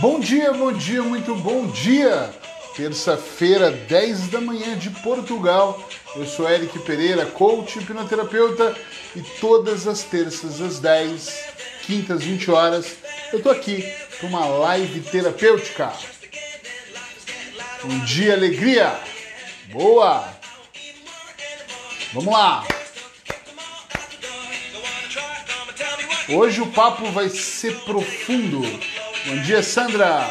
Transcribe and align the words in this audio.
Bom 0.00 0.20
dia, 0.20 0.52
bom 0.52 0.72
dia, 0.72 1.02
muito 1.02 1.34
bom 1.34 1.66
dia! 1.66 2.32
Terça-feira, 2.76 3.72
10 3.72 4.28
da 4.28 4.40
manhã 4.40 4.78
de 4.78 4.90
Portugal. 4.90 5.82
Eu 6.14 6.24
sou 6.24 6.48
Eric 6.48 6.78
Pereira, 6.80 7.26
coach, 7.26 7.80
hipnoterapeuta, 7.80 8.76
e 9.16 9.22
todas 9.40 9.88
as 9.88 10.04
terças 10.04 10.60
às 10.60 10.78
10, 10.78 11.44
quintas, 11.82 12.22
20 12.22 12.48
horas, 12.48 12.94
eu 13.32 13.42
tô 13.42 13.50
aqui 13.50 13.82
para 14.16 14.28
uma 14.28 14.46
live 14.46 15.00
terapêutica. 15.00 15.92
Um 17.84 17.98
dia 18.04 18.34
alegria. 18.34 18.96
Boa. 19.72 20.28
Vamos 22.12 22.32
lá. 22.32 22.64
Hoje 26.28 26.60
o 26.60 26.66
papo 26.66 27.10
vai 27.10 27.28
ser 27.28 27.74
profundo. 27.80 28.62
Bom 29.26 29.42
dia, 29.42 29.62
Sandra. 29.62 30.30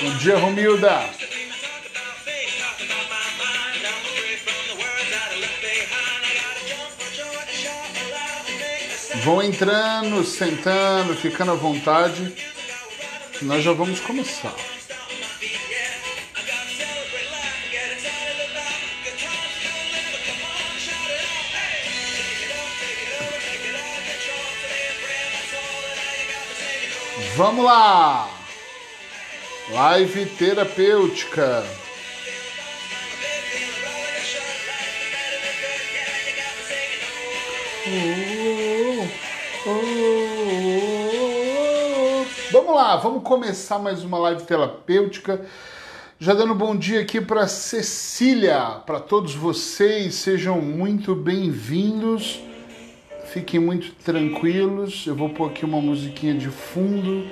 Bom 0.00 0.16
dia, 0.18 0.36
Romilda. 0.36 1.00
Vão 9.24 9.42
entrando, 9.42 10.24
sentando, 10.24 11.14
ficando 11.14 11.52
à 11.52 11.54
vontade. 11.54 12.34
Nós 13.42 13.62
já 13.62 13.72
vamos 13.72 14.00
começar. 14.00 14.54
Vamos 27.38 27.64
lá! 27.64 28.28
Live 29.70 30.26
terapêutica. 30.26 31.62
Vamos 42.50 42.74
lá, 42.74 42.96
vamos 42.96 43.22
começar 43.22 43.78
mais 43.78 44.02
uma 44.02 44.18
live 44.18 44.42
terapêutica. 44.42 45.46
Já 46.18 46.34
dando 46.34 46.56
bom 46.56 46.74
dia 46.74 47.02
aqui 47.02 47.20
para 47.20 47.46
Cecília, 47.46 48.80
para 48.84 48.98
todos 48.98 49.36
vocês, 49.36 50.16
sejam 50.16 50.60
muito 50.60 51.14
bem-vindos. 51.14 52.40
Fiquem 53.32 53.60
muito 53.60 53.92
tranquilos. 53.96 55.06
Eu 55.06 55.14
vou 55.14 55.28
pôr 55.28 55.50
aqui 55.50 55.62
uma 55.62 55.82
musiquinha 55.82 56.34
de 56.34 56.48
fundo 56.48 57.28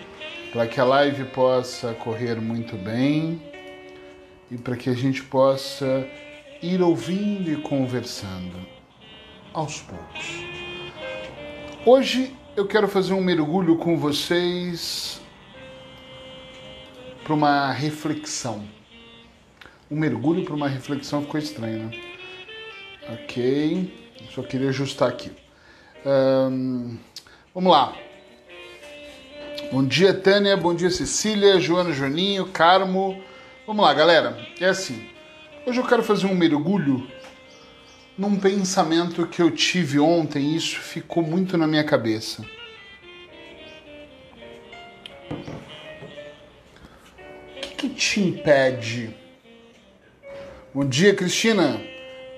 para 0.52 0.66
que 0.66 0.78
a 0.78 0.84
live 0.84 1.24
possa 1.24 1.94
correr 1.94 2.34
muito 2.36 2.76
bem 2.76 3.40
e 4.50 4.58
para 4.58 4.76
que 4.76 4.90
a 4.90 4.94
gente 4.94 5.22
possa 5.22 6.06
ir 6.62 6.82
ouvindo 6.82 7.50
e 7.50 7.56
conversando 7.56 8.58
aos 9.54 9.80
poucos. 9.80 10.44
Hoje 11.86 12.30
eu 12.54 12.66
quero 12.66 12.88
fazer 12.88 13.14
um 13.14 13.22
mergulho 13.22 13.78
com 13.78 13.96
vocês 13.96 15.18
para 17.24 17.32
uma 17.32 17.72
reflexão. 17.72 18.62
Um 19.90 19.96
mergulho 19.96 20.44
para 20.44 20.54
uma 20.54 20.68
reflexão 20.68 21.22
ficou 21.22 21.40
estranho, 21.40 21.84
né? 21.84 22.00
Ok, 23.08 24.10
só 24.34 24.42
queria 24.42 24.68
ajustar 24.68 25.08
aqui. 25.08 25.45
Um, 26.08 26.96
vamos 27.52 27.72
lá. 27.72 27.92
Bom 29.72 29.84
dia, 29.84 30.14
Tânia. 30.14 30.56
Bom 30.56 30.72
dia, 30.72 30.88
Cecília, 30.88 31.58
Joana, 31.58 31.92
Joaninho, 31.92 32.46
Carmo. 32.46 33.20
Vamos 33.66 33.84
lá, 33.84 33.92
galera. 33.92 34.38
É 34.60 34.66
assim. 34.66 35.10
Hoje 35.66 35.80
eu 35.80 35.84
quero 35.84 36.04
fazer 36.04 36.26
um 36.26 36.34
mergulho 36.36 37.04
num 38.16 38.38
pensamento 38.38 39.26
que 39.26 39.42
eu 39.42 39.50
tive 39.50 39.98
ontem. 39.98 40.54
Isso 40.54 40.78
ficou 40.78 41.24
muito 41.24 41.58
na 41.58 41.66
minha 41.66 41.82
cabeça. 41.82 42.44
O 47.56 47.60
que, 47.60 47.74
que 47.76 47.88
te 47.88 48.20
impede? 48.20 49.10
Bom 50.72 50.84
dia, 50.84 51.16
Cristina. 51.16 51.80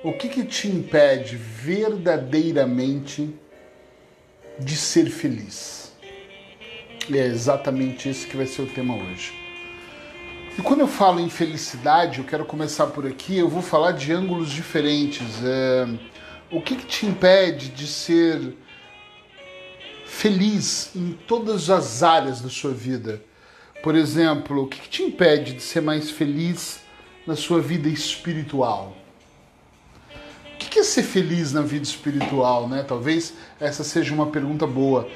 O 0.02 0.14
que, 0.14 0.30
que 0.30 0.42
te 0.42 0.68
impede 0.68 1.36
verdadeiramente 1.36 3.36
de 4.58 4.76
ser 4.76 5.08
feliz. 5.10 5.92
E 7.08 7.16
é 7.16 7.26
exatamente 7.26 8.08
esse 8.08 8.26
que 8.26 8.36
vai 8.36 8.46
ser 8.46 8.62
o 8.62 8.66
tema 8.66 8.94
hoje. 8.94 9.32
E 10.58 10.62
quando 10.62 10.80
eu 10.80 10.88
falo 10.88 11.20
em 11.20 11.30
felicidade, 11.30 12.18
eu 12.18 12.24
quero 12.24 12.44
começar 12.44 12.88
por 12.88 13.06
aqui, 13.06 13.38
eu 13.38 13.48
vou 13.48 13.62
falar 13.62 13.92
de 13.92 14.12
ângulos 14.12 14.50
diferentes. 14.50 15.26
É, 15.44 15.86
o 16.50 16.60
que, 16.60 16.74
que 16.74 16.84
te 16.84 17.06
impede 17.06 17.68
de 17.68 17.86
ser 17.86 18.56
feliz 20.04 20.90
em 20.96 21.12
todas 21.12 21.70
as 21.70 22.02
áreas 22.02 22.40
da 22.40 22.48
sua 22.48 22.72
vida? 22.72 23.22
Por 23.82 23.94
exemplo, 23.94 24.64
o 24.64 24.66
que, 24.66 24.80
que 24.80 24.88
te 24.88 25.02
impede 25.02 25.52
de 25.52 25.62
ser 25.62 25.80
mais 25.80 26.10
feliz 26.10 26.80
na 27.24 27.36
sua 27.36 27.60
vida 27.60 27.88
espiritual? 27.88 28.96
O 30.58 30.60
que 30.70 30.80
é 30.80 30.82
ser 30.82 31.04
feliz 31.04 31.52
na 31.52 31.62
vida 31.62 31.84
espiritual, 31.84 32.68
né? 32.68 32.82
Talvez 32.82 33.32
essa 33.60 33.84
seja 33.84 34.12
uma 34.12 34.26
pergunta 34.26 34.66
boa. 34.66 35.08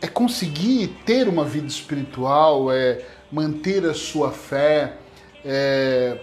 É 0.00 0.06
conseguir 0.06 0.94
ter 1.04 1.26
uma 1.26 1.44
vida 1.44 1.66
espiritual, 1.66 2.70
é 2.70 3.04
manter 3.32 3.84
a 3.84 3.92
sua 3.92 4.30
fé, 4.30 4.96
é 5.44 6.16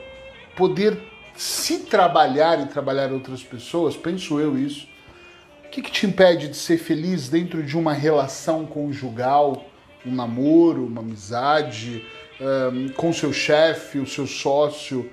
poder 0.56 0.98
se 1.36 1.80
trabalhar 1.80 2.62
e 2.62 2.68
trabalhar 2.68 3.12
outras 3.12 3.44
pessoas, 3.44 3.98
penso 3.98 4.40
eu 4.40 4.58
isso. 4.58 4.88
O 5.66 5.70
que, 5.70 5.82
que 5.82 5.92
te 5.92 6.06
impede 6.06 6.48
de 6.48 6.56
ser 6.56 6.78
feliz 6.78 7.28
dentro 7.28 7.62
de 7.62 7.78
uma 7.78 7.92
relação 7.92 8.66
conjugal, 8.66 9.66
um 10.06 10.16
namoro, 10.16 10.86
uma 10.86 11.02
amizade, 11.02 12.06
um, 12.40 12.88
com 12.94 13.12
seu 13.12 13.34
chefe, 13.34 14.00
o 14.00 14.08
seu 14.08 14.26
sócio, 14.26 15.12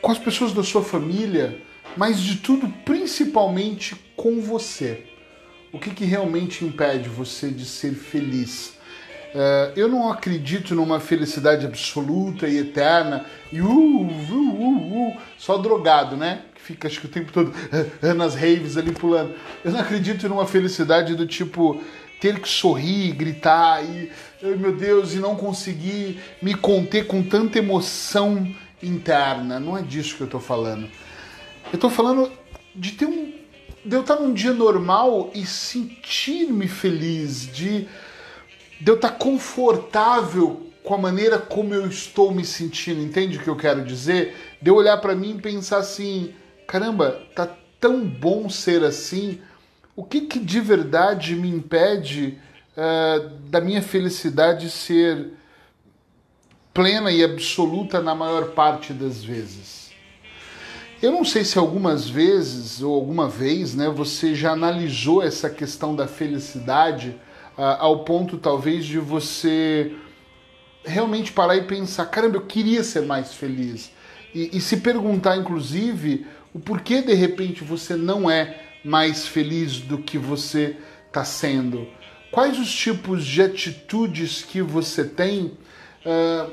com 0.00 0.12
as 0.12 0.18
pessoas 0.18 0.52
da 0.52 0.62
sua 0.62 0.82
família? 0.82 1.60
Mas 1.96 2.20
de 2.20 2.36
tudo, 2.36 2.68
principalmente 2.84 3.96
com 4.16 4.40
você. 4.40 5.06
O 5.72 5.78
que, 5.78 5.90
que 5.90 6.04
realmente 6.04 6.64
impede 6.64 7.08
você 7.08 7.50
de 7.50 7.64
ser 7.64 7.94
feliz? 7.94 8.78
Uh, 9.32 9.70
eu 9.76 9.88
não 9.88 10.10
acredito 10.10 10.74
numa 10.74 10.98
felicidade 10.98 11.64
absoluta 11.64 12.48
e 12.48 12.58
eterna 12.58 13.24
e 13.52 13.60
uh, 13.60 13.68
uh, 13.68 14.02
uh, 14.02 15.08
uh, 15.08 15.16
só 15.38 15.56
drogado, 15.56 16.16
né? 16.16 16.42
Que 16.52 16.60
fica 16.60 16.88
acho 16.88 17.00
que 17.00 17.06
o 17.06 17.08
tempo 17.08 17.30
todo 17.30 17.52
uh, 18.02 18.14
nas 18.14 18.34
raves 18.34 18.76
ali 18.76 18.90
pulando. 18.90 19.32
Eu 19.64 19.70
não 19.70 19.78
acredito 19.78 20.28
numa 20.28 20.46
felicidade 20.46 21.14
do 21.14 21.28
tipo 21.28 21.80
ter 22.20 22.40
que 22.40 22.48
sorrir, 22.48 23.12
gritar 23.12 23.82
e, 23.84 24.10
meu 24.42 24.76
Deus, 24.76 25.14
e 25.14 25.18
não 25.18 25.36
conseguir 25.36 26.20
me 26.42 26.54
conter 26.54 27.06
com 27.06 27.22
tanta 27.22 27.58
emoção 27.58 28.52
interna. 28.82 29.58
Não 29.58 29.78
é 29.78 29.82
disso 29.82 30.16
que 30.16 30.22
eu 30.22 30.26
tô 30.26 30.40
falando. 30.40 30.88
Eu 31.72 31.78
tô 31.78 31.88
falando 31.88 32.32
de 32.74 32.92
ter 32.92 33.06
um. 33.06 33.32
de 33.84 33.94
eu 33.94 34.00
estar 34.00 34.16
num 34.16 34.34
dia 34.34 34.52
normal 34.52 35.30
e 35.32 35.46
sentir-me 35.46 36.66
feliz, 36.66 37.46
de, 37.46 37.86
de 38.80 38.90
eu 38.90 38.96
estar 38.96 39.12
confortável 39.12 40.66
com 40.82 40.94
a 40.94 40.98
maneira 40.98 41.38
como 41.38 41.72
eu 41.72 41.86
estou 41.86 42.32
me 42.32 42.44
sentindo, 42.44 43.00
entende 43.00 43.38
o 43.38 43.42
que 43.42 43.48
eu 43.48 43.56
quero 43.56 43.84
dizer? 43.84 44.56
De 44.60 44.68
eu 44.68 44.74
olhar 44.74 44.96
para 44.96 45.14
mim 45.14 45.36
e 45.36 45.40
pensar 45.40 45.78
assim: 45.78 46.34
caramba, 46.66 47.22
tá 47.36 47.48
tão 47.78 48.04
bom 48.04 48.48
ser 48.50 48.82
assim, 48.82 49.40
o 49.94 50.02
que, 50.02 50.22
que 50.22 50.40
de 50.40 50.60
verdade 50.60 51.36
me 51.36 51.48
impede 51.48 52.36
uh, 52.76 53.28
da 53.48 53.60
minha 53.60 53.80
felicidade 53.80 54.70
ser 54.70 55.34
plena 56.74 57.12
e 57.12 57.22
absoluta 57.22 58.00
na 58.00 58.14
maior 58.14 58.50
parte 58.50 58.92
das 58.92 59.22
vezes? 59.22 59.89
Eu 61.02 61.12
não 61.12 61.24
sei 61.24 61.44
se 61.44 61.58
algumas 61.58 62.10
vezes 62.10 62.82
ou 62.82 62.94
alguma 62.94 63.26
vez, 63.26 63.74
né, 63.74 63.88
você 63.88 64.34
já 64.34 64.52
analisou 64.52 65.22
essa 65.22 65.48
questão 65.48 65.96
da 65.96 66.06
felicidade 66.06 67.16
uh, 67.56 67.62
ao 67.78 68.04
ponto 68.04 68.36
talvez 68.36 68.84
de 68.84 68.98
você 68.98 69.94
realmente 70.84 71.32
parar 71.32 71.56
e 71.56 71.62
pensar, 71.62 72.04
caramba, 72.04 72.36
eu 72.36 72.42
queria 72.42 72.84
ser 72.84 73.00
mais 73.06 73.32
feliz. 73.32 73.90
E, 74.34 74.54
e 74.58 74.60
se 74.60 74.76
perguntar, 74.76 75.38
inclusive, 75.38 76.26
o 76.52 76.60
porquê 76.60 77.00
de 77.00 77.14
repente 77.14 77.64
você 77.64 77.96
não 77.96 78.30
é 78.30 78.60
mais 78.84 79.26
feliz 79.26 79.78
do 79.78 79.96
que 79.96 80.18
você 80.18 80.76
está 81.06 81.24
sendo. 81.24 81.88
Quais 82.30 82.58
os 82.58 82.70
tipos 82.70 83.24
de 83.24 83.40
atitudes 83.40 84.42
que 84.42 84.60
você 84.60 85.02
tem 85.02 85.56
uh, 86.04 86.52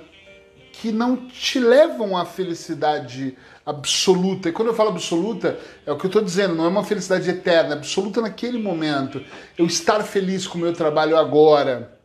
que 0.72 0.92
não 0.92 1.28
te 1.28 1.60
levam 1.60 2.16
à 2.16 2.24
felicidade 2.24 3.36
absoluta. 3.68 4.48
E 4.48 4.54
quando 4.54 4.70
eu 4.70 4.74
falo 4.74 4.92
absoluta, 4.92 5.60
é 5.86 5.92
o 5.92 5.98
que 5.98 6.06
eu 6.06 6.08
estou 6.08 6.24
dizendo, 6.24 6.56
não 6.56 6.64
é 6.64 6.70
uma 6.70 6.86
felicidade 6.86 7.30
eterna, 7.30 7.72
é 7.72 7.78
absoluta 7.78 8.22
naquele 8.22 8.58
momento. 8.58 9.22
Eu 9.58 9.66
estar 9.66 10.02
feliz 10.04 10.48
com 10.48 10.58
o 10.58 10.62
meu 10.62 10.72
trabalho 10.72 11.18
agora. 11.18 12.00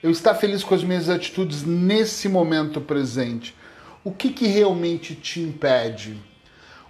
eu 0.00 0.10
estar 0.10 0.34
feliz 0.34 0.62
com 0.62 0.74
as 0.74 0.84
minhas 0.84 1.08
atitudes 1.08 1.64
nesse 1.64 2.28
momento 2.28 2.80
presente. 2.80 3.56
O 4.04 4.12
que, 4.12 4.28
que 4.28 4.46
realmente 4.46 5.14
te 5.14 5.40
impede? 5.40 6.16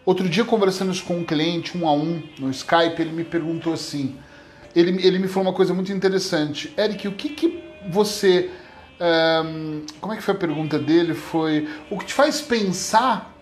Outro 0.05 0.29
dia, 0.29 0.45
conversando 0.45 0.93
com 1.05 1.19
um 1.19 1.25
cliente, 1.25 1.79
um 1.79 1.89
a 1.89 1.93
um, 1.93 2.23
no 2.39 2.51
Skype, 2.51 3.01
ele 3.01 3.13
me 3.13 3.25
perguntou 3.25 3.73
assim: 3.73 4.17
ele, 4.75 5.07
ele 5.07 5.19
me 5.19 5.29
falou 5.29 5.49
uma 5.49 5.55
coisa 5.55 5.73
muito 5.73 5.93
interessante. 5.93 6.75
Eric, 6.77 7.07
o 7.09 7.13
que, 7.13 7.31
que 7.31 7.63
você. 7.89 8.51
Como 10.01 10.13
é 10.13 10.17
que 10.17 10.23
foi 10.23 10.35
a 10.35 10.37
pergunta 10.37 10.79
dele? 10.79 11.15
Foi. 11.15 11.69
O 11.89 11.99
que 11.99 12.07
te 12.07 12.13
faz 12.13 12.41
pensar 12.41 13.34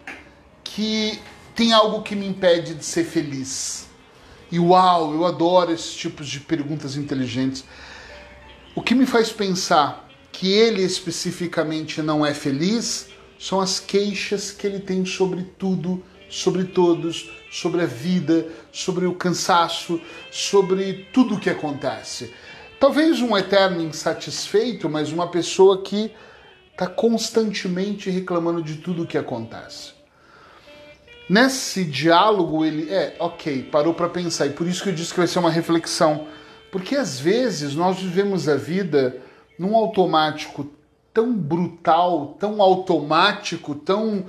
que 0.74 1.20
tem 1.54 1.72
algo 1.72 2.02
que 2.02 2.14
me 2.14 2.26
impede 2.26 2.74
de 2.74 2.84
ser 2.84 3.04
feliz? 3.04 3.86
E 4.50 4.58
uau, 4.58 5.14
eu 5.14 5.26
adoro 5.26 5.72
esses 5.72 5.94
tipos 5.94 6.26
de 6.28 6.40
perguntas 6.40 6.96
inteligentes. 6.96 7.64
O 8.74 8.82
que 8.82 8.94
me 8.94 9.06
faz 9.06 9.30
pensar 9.30 10.08
que 10.30 10.50
ele 10.50 10.82
especificamente 10.82 12.00
não 12.00 12.24
é 12.24 12.32
feliz 12.32 13.08
são 13.38 13.60
as 13.60 13.78
queixas 13.78 14.50
que 14.50 14.66
ele 14.66 14.80
tem 14.80 15.04
sobre 15.04 15.42
tudo, 15.58 16.02
sobre 16.30 16.64
todos, 16.64 17.30
sobre 17.50 17.82
a 17.82 17.86
vida, 17.86 18.48
sobre 18.72 19.04
o 19.04 19.14
cansaço, 19.14 20.00
sobre 20.30 21.06
tudo 21.12 21.34
o 21.34 21.40
que 21.40 21.50
acontece. 21.50 22.32
Talvez 22.80 23.20
um 23.20 23.36
eterno 23.36 23.82
insatisfeito, 23.82 24.88
mas 24.88 25.12
uma 25.12 25.28
pessoa 25.28 25.82
que 25.82 26.10
está 26.72 26.86
constantemente 26.86 28.08
reclamando 28.08 28.62
de 28.62 28.76
tudo 28.76 29.02
o 29.02 29.06
que 29.06 29.18
acontece. 29.18 29.91
Nesse 31.32 31.82
diálogo, 31.82 32.62
ele 32.62 32.92
é, 32.92 33.16
ok, 33.18 33.62
parou 33.72 33.94
para 33.94 34.06
pensar, 34.06 34.48
e 34.48 34.50
por 34.50 34.66
isso 34.68 34.82
que 34.82 34.90
eu 34.90 34.94
disse 34.94 35.12
que 35.12 35.18
vai 35.18 35.26
ser 35.26 35.38
uma 35.38 35.48
reflexão. 35.50 36.26
Porque 36.70 36.94
às 36.94 37.18
vezes 37.18 37.74
nós 37.74 37.98
vivemos 37.98 38.50
a 38.50 38.56
vida 38.56 39.16
num 39.58 39.74
automático 39.74 40.68
tão 41.10 41.32
brutal, 41.32 42.36
tão 42.38 42.60
automático, 42.60 43.74
tão 43.74 44.26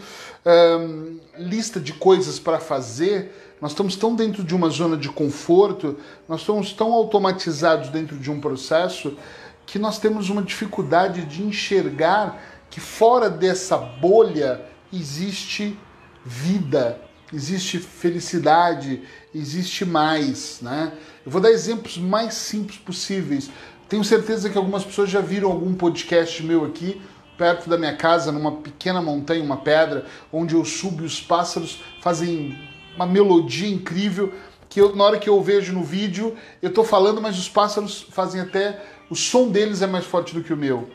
lista 1.38 1.78
de 1.78 1.92
coisas 1.92 2.40
para 2.40 2.58
fazer, 2.58 3.58
nós 3.60 3.72
estamos 3.72 3.98
tão 3.98 4.16
dentro 4.16 4.42
de 4.42 4.56
uma 4.56 4.70
zona 4.70 4.96
de 4.96 5.10
conforto, 5.10 5.98
nós 6.26 6.40
estamos 6.40 6.72
tão 6.72 6.94
automatizados 6.94 7.90
dentro 7.90 8.16
de 8.16 8.32
um 8.32 8.40
processo 8.40 9.18
que 9.66 9.78
nós 9.78 10.00
temos 10.00 10.30
uma 10.30 10.42
dificuldade 10.42 11.26
de 11.26 11.44
enxergar 11.44 12.42
que 12.70 12.80
fora 12.80 13.30
dessa 13.30 13.76
bolha 13.78 14.62
existe 14.94 15.78
vida, 16.26 17.00
existe 17.34 17.80
felicidade, 17.80 19.02
existe 19.34 19.86
mais, 19.86 20.60
né? 20.62 20.94
Eu 21.26 21.32
vou 21.32 21.42
dar 21.42 21.52
exemplos 21.52 21.98
mais 21.98 22.34
simples 22.34 22.78
possíveis. 22.78 23.50
Tenho 23.90 24.04
certeza 24.04 24.50
que 24.50 24.58
algumas 24.58 24.84
pessoas 24.84 25.10
já 25.10 25.22
viram 25.22 25.52
algum 25.52 25.74
podcast 25.74 26.42
meu 26.44 26.66
aqui, 26.66 27.02
perto 27.38 27.70
da 27.70 27.78
minha 27.78 27.96
casa, 27.96 28.32
numa 28.32 28.52
pequena 28.52 29.02
montanha, 29.02 29.44
uma 29.44 29.58
pedra, 29.58 30.06
onde 30.32 30.56
eu 30.56 30.64
subo 30.64 31.04
e 31.04 31.06
os 31.06 31.20
pássaros 31.20 31.82
fazem 32.02 32.58
uma 32.96 33.06
melodia 33.06 33.68
incrível 33.68 34.34
que 34.74 34.82
eu, 34.82 34.96
na 34.96 35.04
hora 35.04 35.20
que 35.20 35.30
eu 35.30 35.40
vejo 35.40 35.72
no 35.72 35.84
vídeo, 35.84 36.36
eu 36.60 36.70
estou 36.70 36.84
falando, 36.84 37.22
mas 37.22 37.38
os 37.38 37.48
pássaros 37.48 38.08
fazem 38.10 38.42
até. 38.42 38.84
O 39.08 39.16
som 39.16 39.50
deles 39.50 39.84
é 39.84 39.88
mais 39.88 40.04
forte 40.04 40.34
do 40.34 40.42
que 40.42 40.52
o 40.52 40.58
meu. 40.58 40.90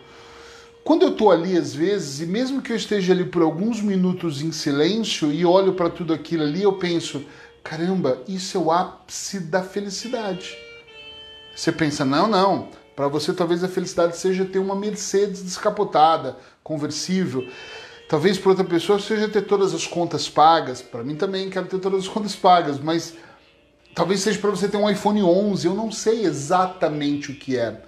Quando 0.89 1.03
eu 1.03 1.11
estou 1.11 1.31
ali, 1.31 1.55
às 1.55 1.75
vezes, 1.75 2.23
e 2.23 2.25
mesmo 2.25 2.63
que 2.63 2.73
eu 2.73 2.77
esteja 2.77 3.13
ali 3.13 3.27
por 3.27 3.43
alguns 3.43 3.83
minutos 3.83 4.41
em 4.41 4.51
silêncio 4.51 5.31
e 5.31 5.45
olho 5.45 5.75
para 5.75 5.91
tudo 5.91 6.15
aquilo 6.15 6.45
ali, 6.45 6.63
eu 6.63 6.73
penso: 6.79 7.27
Caramba, 7.63 8.23
isso 8.27 8.57
é 8.57 8.61
o 8.63 8.73
ápice 8.73 9.39
da 9.39 9.63
felicidade. 9.63 10.57
Você 11.55 11.71
pensa, 11.71 12.07
não, 12.07 12.27
não. 12.27 12.71
Para 12.97 13.07
você, 13.07 13.35
talvez 13.35 13.63
a 13.63 13.69
felicidade 13.69 14.17
seja 14.17 14.47
ter 14.47 14.61
uma 14.61 14.75
Mercedes 14.75 15.43
descapotada, 15.43 16.39
conversível. 16.65 17.47
Talvez 18.09 18.39
para 18.39 18.49
outra 18.49 18.65
pessoa 18.65 18.99
seja 18.99 19.29
ter 19.29 19.43
todas 19.43 19.75
as 19.75 19.87
contas 19.87 20.27
pagas. 20.27 20.81
Para 20.81 21.05
mim 21.05 21.17
também 21.17 21.51
quero 21.51 21.67
ter 21.67 21.81
todas 21.81 22.05
as 22.05 22.09
contas 22.09 22.35
pagas, 22.35 22.81
mas 22.81 23.13
talvez 23.95 24.21
seja 24.21 24.39
para 24.39 24.49
você 24.49 24.67
ter 24.67 24.79
um 24.79 24.89
iPhone 24.89 25.23
11. 25.23 25.67
Eu 25.67 25.75
não 25.75 25.93
sei 25.93 26.25
exatamente 26.25 27.31
o 27.31 27.35
que 27.35 27.59
é. 27.59 27.83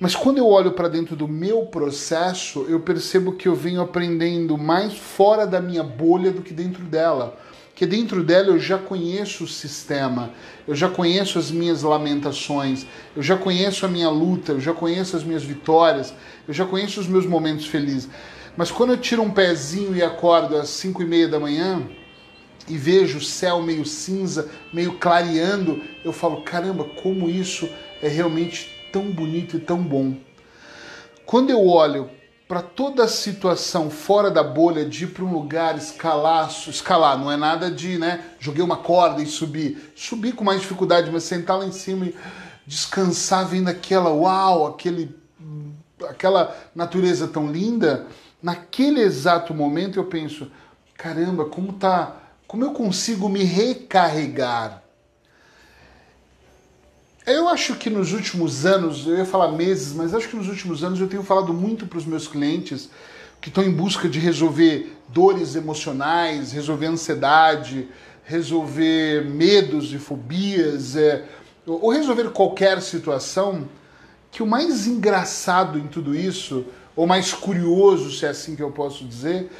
Mas 0.00 0.16
quando 0.16 0.38
eu 0.38 0.48
olho 0.48 0.72
para 0.72 0.88
dentro 0.88 1.14
do 1.14 1.28
meu 1.28 1.66
processo, 1.66 2.64
eu 2.68 2.80
percebo 2.80 3.32
que 3.32 3.46
eu 3.46 3.54
venho 3.54 3.82
aprendendo 3.82 4.56
mais 4.56 4.94
fora 4.94 5.46
da 5.46 5.60
minha 5.60 5.84
bolha 5.84 6.32
do 6.32 6.42
que 6.42 6.54
dentro 6.54 6.82
dela 6.82 7.38
que 7.80 7.86
dentro 7.86 8.22
dela 8.22 8.48
eu 8.48 8.58
já 8.58 8.76
conheço 8.76 9.44
o 9.44 9.48
sistema, 9.48 10.34
eu 10.68 10.74
já 10.74 10.86
conheço 10.86 11.38
as 11.38 11.50
minhas 11.50 11.82
lamentações, 11.82 12.84
eu 13.16 13.22
já 13.22 13.38
conheço 13.38 13.86
a 13.86 13.88
minha 13.88 14.10
luta, 14.10 14.52
eu 14.52 14.60
já 14.60 14.74
conheço 14.74 15.16
as 15.16 15.24
minhas 15.24 15.42
vitórias, 15.42 16.12
eu 16.46 16.52
já 16.52 16.66
conheço 16.66 17.00
os 17.00 17.06
meus 17.06 17.24
momentos 17.24 17.66
felizes. 17.66 18.06
Mas 18.54 18.70
quando 18.70 18.90
eu 18.90 18.98
tiro 18.98 19.22
um 19.22 19.30
pezinho 19.30 19.96
e 19.96 20.02
acordo 20.02 20.58
às 20.58 20.68
5 20.68 21.02
e 21.02 21.06
meia 21.06 21.26
da 21.26 21.40
manhã 21.40 21.82
e 22.68 22.76
vejo 22.76 23.16
o 23.16 23.24
céu 23.24 23.62
meio 23.62 23.86
cinza, 23.86 24.50
meio 24.70 24.98
clareando, 24.98 25.80
eu 26.04 26.12
falo: 26.12 26.42
caramba, 26.42 26.84
como 26.84 27.30
isso 27.30 27.66
é 28.02 28.08
realmente 28.08 28.69
tão 28.92 29.10
bonito 29.10 29.56
e 29.56 29.60
tão 29.60 29.82
bom. 29.82 30.16
Quando 31.24 31.50
eu 31.50 31.66
olho 31.66 32.10
para 32.50 32.62
toda 32.62 33.04
a 33.04 33.08
situação 33.08 33.88
fora 33.88 34.28
da 34.28 34.42
bolha 34.42 34.84
de 34.84 35.04
ir 35.04 35.08
para 35.08 35.24
um 35.24 35.32
lugar 35.32 35.76
escalar, 35.78 36.50
escalar, 36.66 37.16
não 37.16 37.30
é 37.30 37.36
nada 37.36 37.70
de, 37.70 37.96
né, 37.96 38.24
joguei 38.40 38.64
uma 38.64 38.76
corda 38.76 39.22
e 39.22 39.26
subir, 39.26 39.92
subir 39.94 40.34
com 40.34 40.42
mais 40.42 40.60
dificuldade, 40.60 41.12
mas 41.12 41.22
sentar 41.22 41.56
lá 41.56 41.64
em 41.64 41.70
cima 41.70 42.06
e 42.06 42.14
descansar 42.66 43.46
vendo 43.46 43.68
aquela, 43.68 44.10
uau, 44.10 44.66
aquele, 44.66 45.16
aquela 46.08 46.56
natureza 46.74 47.28
tão 47.28 47.52
linda, 47.52 48.06
naquele 48.42 49.00
exato 49.00 49.54
momento 49.54 50.00
eu 50.00 50.06
penso, 50.06 50.50
caramba, 50.96 51.44
como 51.44 51.74
tá, 51.74 52.16
como 52.48 52.64
eu 52.64 52.72
consigo 52.72 53.28
me 53.28 53.44
recarregar? 53.44 54.82
Eu 57.30 57.48
acho 57.48 57.76
que 57.76 57.88
nos 57.88 58.12
últimos 58.12 58.66
anos, 58.66 59.06
eu 59.06 59.16
ia 59.16 59.24
falar 59.24 59.52
meses, 59.52 59.92
mas 59.92 60.12
acho 60.12 60.28
que 60.28 60.34
nos 60.34 60.48
últimos 60.48 60.82
anos 60.82 61.00
eu 61.00 61.06
tenho 61.06 61.22
falado 61.22 61.54
muito 61.54 61.86
para 61.86 61.96
os 61.96 62.04
meus 62.04 62.26
clientes 62.26 62.90
que 63.40 63.48
estão 63.48 63.62
em 63.62 63.70
busca 63.70 64.08
de 64.08 64.18
resolver 64.18 64.96
dores 65.08 65.54
emocionais, 65.54 66.50
resolver 66.50 66.86
ansiedade, 66.86 67.86
resolver 68.24 69.24
medos 69.24 69.92
e 69.92 69.98
fobias, 69.98 70.96
é, 70.96 71.24
ou 71.64 71.92
resolver 71.92 72.30
qualquer 72.30 72.82
situação, 72.82 73.68
que 74.32 74.42
o 74.42 74.46
mais 74.46 74.88
engraçado 74.88 75.78
em 75.78 75.86
tudo 75.86 76.16
isso, 76.16 76.64
ou 76.96 77.06
mais 77.06 77.32
curioso, 77.32 78.10
se 78.10 78.26
é 78.26 78.30
assim 78.30 78.56
que 78.56 78.62
eu 78.62 78.72
posso 78.72 79.04
dizer, 79.04 79.50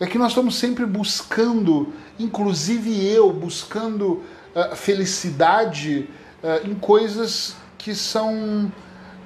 é 0.00 0.06
que 0.06 0.18
nós 0.18 0.32
estamos 0.32 0.56
sempre 0.56 0.84
buscando, 0.84 1.92
inclusive 2.18 3.06
eu, 3.06 3.32
buscando 3.32 4.22
uh, 4.52 4.74
felicidade 4.74 6.08
uh, 6.42 6.68
em 6.68 6.74
coisas 6.74 7.54
que 7.78 7.94
são 7.94 8.70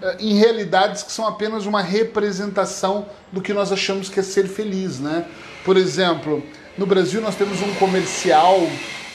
uh, 0.03 0.17
em 0.19 0.35
realidades 0.35 1.03
que 1.03 1.13
são 1.13 1.27
apenas 1.27 1.67
uma 1.67 1.83
representação 1.83 3.07
do 3.33 3.41
que 3.41 3.53
nós 3.53 3.73
achamos 3.73 4.09
que 4.09 4.21
é 4.21 4.23
ser 4.23 4.47
feliz, 4.47 5.01
né? 5.01 5.27
Por 5.65 5.77
exemplo, 5.77 6.43
no 6.77 6.87
Brasil 6.87 7.21
nós 7.21 7.37
temos 7.37 7.61
um 7.63 7.75
comercial 7.75 8.61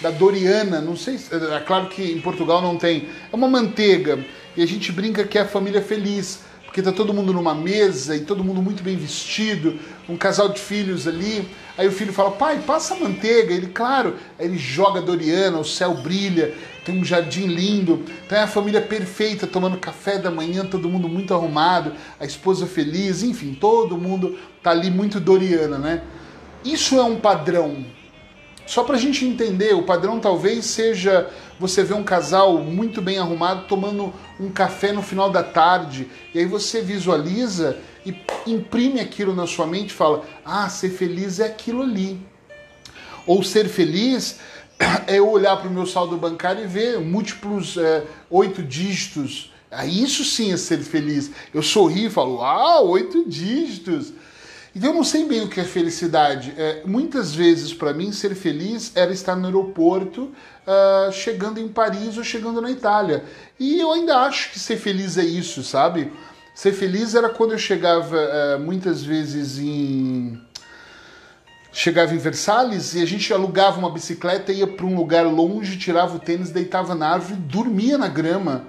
da 0.01 0.09
Doriana, 0.09 0.79
não 0.79 0.95
sei, 0.95 1.19
é 1.55 1.59
claro 1.59 1.87
que 1.89 2.01
em 2.01 2.21
Portugal 2.21 2.61
não 2.61 2.77
tem, 2.77 3.09
é 3.31 3.35
uma 3.35 3.47
manteiga 3.47 4.23
e 4.55 4.63
a 4.63 4.65
gente 4.65 4.91
brinca 4.91 5.25
que 5.25 5.37
é 5.37 5.41
a 5.41 5.47
família 5.47 5.81
feliz 5.81 6.39
porque 6.69 6.83
tá 6.83 6.91
todo 6.91 7.11
mundo 7.15 7.33
numa 7.33 7.55
mesa 7.55 8.15
e 8.15 8.19
todo 8.19 8.43
mundo 8.43 8.61
muito 8.61 8.83
bem 8.83 8.95
vestido, 8.95 9.79
um 10.07 10.15
casal 10.15 10.49
de 10.49 10.59
filhos 10.59 11.07
ali. 11.07 11.49
Aí 11.79 11.87
o 11.87 11.93
filho 11.93 12.11
fala: 12.11 12.31
"Pai, 12.31 12.59
passa 12.59 12.93
manteiga". 12.93 13.53
Ele, 13.53 13.67
claro. 13.67 14.17
Aí 14.37 14.45
ele 14.47 14.57
joga 14.57 15.01
Doriana, 15.01 15.57
o 15.57 15.63
céu 15.63 15.93
brilha, 15.93 16.53
tem 16.83 16.99
um 16.99 17.05
jardim 17.05 17.47
lindo. 17.47 18.03
Então 18.25 18.37
é 18.37 18.41
a 18.41 18.47
família 18.47 18.81
perfeita 18.81 19.47
tomando 19.47 19.77
café 19.77 20.17
da 20.17 20.29
manhã, 20.29 20.65
todo 20.65 20.89
mundo 20.89 21.07
muito 21.07 21.33
arrumado, 21.33 21.93
a 22.19 22.25
esposa 22.25 22.67
feliz, 22.67 23.23
enfim, 23.23 23.53
todo 23.53 23.97
mundo 23.97 24.37
tá 24.61 24.71
ali 24.71 24.91
muito 24.91 25.21
Doriana, 25.21 25.77
né? 25.77 26.01
Isso 26.65 26.99
é 26.99 27.03
um 27.03 27.15
padrão 27.15 27.85
só 28.69 28.83
para 28.83 28.97
a 28.97 28.99
gente 28.99 29.25
entender, 29.25 29.73
o 29.73 29.81
padrão 29.81 30.19
talvez 30.19 30.63
seja 30.63 31.27
você 31.59 31.83
ver 31.83 31.95
um 31.95 32.03
casal 32.03 32.59
muito 32.59 33.01
bem 33.01 33.17
arrumado 33.17 33.65
tomando 33.67 34.13
um 34.39 34.51
café 34.51 34.91
no 34.91 35.01
final 35.01 35.31
da 35.31 35.41
tarde, 35.41 36.07
e 36.35 36.37
aí 36.37 36.45
você 36.45 36.79
visualiza 36.79 37.79
e 38.05 38.15
imprime 38.47 38.99
aquilo 38.99 39.35
na 39.35 39.45
sua 39.47 39.67
mente 39.67 39.89
e 39.89 39.93
fala: 39.93 40.25
ah, 40.45 40.69
ser 40.69 40.89
feliz 40.89 41.39
é 41.39 41.45
aquilo 41.45 41.81
ali. 41.81 42.19
Ou 43.25 43.43
ser 43.43 43.67
feliz 43.67 44.39
é 45.07 45.17
eu 45.17 45.29
olhar 45.29 45.57
para 45.57 45.67
o 45.67 45.71
meu 45.71 45.85
saldo 45.85 46.17
bancário 46.17 46.63
e 46.63 46.67
ver 46.67 46.99
múltiplos 46.99 47.77
é, 47.77 48.03
oito 48.29 48.63
dígitos. 48.63 49.51
Isso 49.85 50.23
sim 50.23 50.51
é 50.51 50.57
ser 50.57 50.79
feliz. 50.79 51.29
Eu 51.53 51.61
sorri 51.61 52.05
e 52.05 52.09
falo: 52.09 52.41
ah, 52.41 52.81
oito 52.81 53.27
dígitos. 53.27 54.13
Então 54.75 54.91
eu 54.91 54.95
não 54.95 55.03
sei 55.03 55.25
bem 55.25 55.41
o 55.41 55.49
que 55.49 55.59
é 55.59 55.63
felicidade. 55.63 56.53
É, 56.55 56.83
muitas 56.85 57.33
vezes, 57.33 57.73
para 57.73 57.93
mim, 57.93 58.11
ser 58.11 58.35
feliz 58.35 58.91
era 58.95 59.11
estar 59.11 59.35
no 59.35 59.45
aeroporto, 59.45 60.23
uh, 60.23 61.11
chegando 61.11 61.59
em 61.59 61.67
Paris 61.67 62.17
ou 62.17 62.23
chegando 62.23 62.61
na 62.61 62.69
Itália. 62.69 63.25
E 63.59 63.79
eu 63.79 63.91
ainda 63.91 64.19
acho 64.19 64.51
que 64.51 64.59
ser 64.59 64.77
feliz 64.77 65.17
é 65.17 65.23
isso, 65.23 65.63
sabe? 65.63 66.11
Ser 66.53 66.73
feliz 66.73 67.15
era 67.15 67.29
quando 67.29 67.53
eu 67.53 67.57
chegava 67.57 68.17
uh, 68.17 68.59
muitas 68.59 69.03
vezes 69.03 69.59
em 69.59 70.39
chegava 71.71 72.13
em 72.13 72.17
Versalhes 72.17 72.95
e 72.95 73.01
a 73.01 73.05
gente 73.05 73.31
alugava 73.31 73.79
uma 73.79 73.91
bicicleta, 73.91 74.51
ia 74.51 74.67
para 74.67 74.85
um 74.85 74.95
lugar 74.95 75.25
longe, 75.25 75.77
tirava 75.77 76.15
o 76.15 76.19
tênis, 76.19 76.49
deitava 76.49 76.95
na 76.95 77.09
árvore, 77.09 77.35
dormia 77.35 77.97
na 77.97 78.07
grama. 78.07 78.65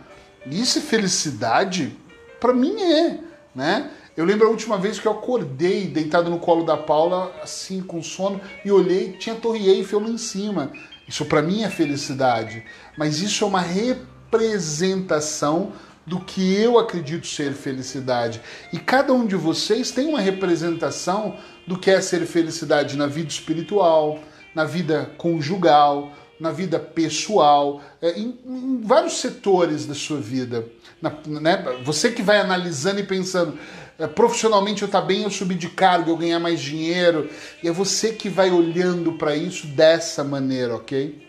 Isso 0.47 0.79
é 0.79 0.83
felicidade? 0.83 1.97
Para 2.39 2.53
mim 2.53 2.81
é, 2.81 3.19
né? 3.55 3.91
Eu 4.17 4.25
lembro 4.25 4.47
a 4.47 4.51
última 4.51 4.77
vez 4.77 4.99
que 4.99 5.07
eu 5.07 5.13
acordei 5.13 5.87
deitado 5.87 6.31
no 6.31 6.39
colo 6.39 6.65
da 6.65 6.77
Paula, 6.77 7.33
assim, 7.43 7.81
com 7.81 8.03
sono, 8.03 8.41
e 8.65 8.71
olhei, 8.71 9.13
tinha 9.13 9.35
Torre 9.35 9.69
Eiffel 9.69 10.01
lá 10.01 10.09
em 10.09 10.19
cima. 10.19 10.73
Isso 11.09 11.25
para 11.25 11.41
mim 11.41 11.63
é 11.63 11.71
felicidade. 11.71 12.65
Mas 12.97 13.21
isso 13.21 13.45
é 13.45 13.47
uma 13.47 13.61
representação 13.61 15.73
do 16.07 16.21
que 16.21 16.55
eu 16.55 16.79
acredito 16.79 17.27
ser 17.27 17.53
felicidade. 17.53 18.41
E 18.73 18.79
cada 18.79 19.13
um 19.13 19.27
de 19.27 19.37
vocês 19.37 19.91
tem 19.91 20.07
uma 20.07 20.21
representação 20.21 21.37
do 21.67 21.79
que 21.79 21.91
é 21.91 22.01
ser 22.01 22.27
felicidade 22.27 22.97
na 22.97 23.07
vida 23.07 23.29
espiritual, 23.29 24.19
na 24.55 24.65
vida 24.65 25.13
conjugal, 25.17 26.13
na 26.41 26.51
vida 26.51 26.79
pessoal, 26.79 27.83
é, 28.01 28.19
em, 28.19 28.39
em 28.47 28.81
vários 28.83 29.19
setores 29.19 29.87
da 29.87 29.95
sua 29.95 30.19
vida. 30.19 30.67
Na, 31.01 31.13
né? 31.27 31.81
Você 31.85 32.11
que 32.11 32.23
vai 32.23 32.41
analisando 32.41 32.99
e 32.99 33.05
pensando, 33.05 33.59
é, 33.99 34.07
profissionalmente 34.07 34.83
eu 34.83 34.89
tá 34.89 35.03
bem, 35.03 35.23
eu 35.23 35.31
subir 35.31 35.57
de 35.57 35.69
cargo, 35.69 36.11
eu 36.11 36.17
ganhar 36.17 36.41
mais 36.41 36.61
dinheiro, 36.61 37.29
e 37.63 37.69
é 37.69 37.71
você 37.71 38.13
que 38.13 38.31
vai 38.31 38.51
olhando 38.51 39.13
para 39.13 39.37
isso 39.37 39.67
dessa 39.67 40.25
maneira, 40.25 40.75
ok? 40.75 41.29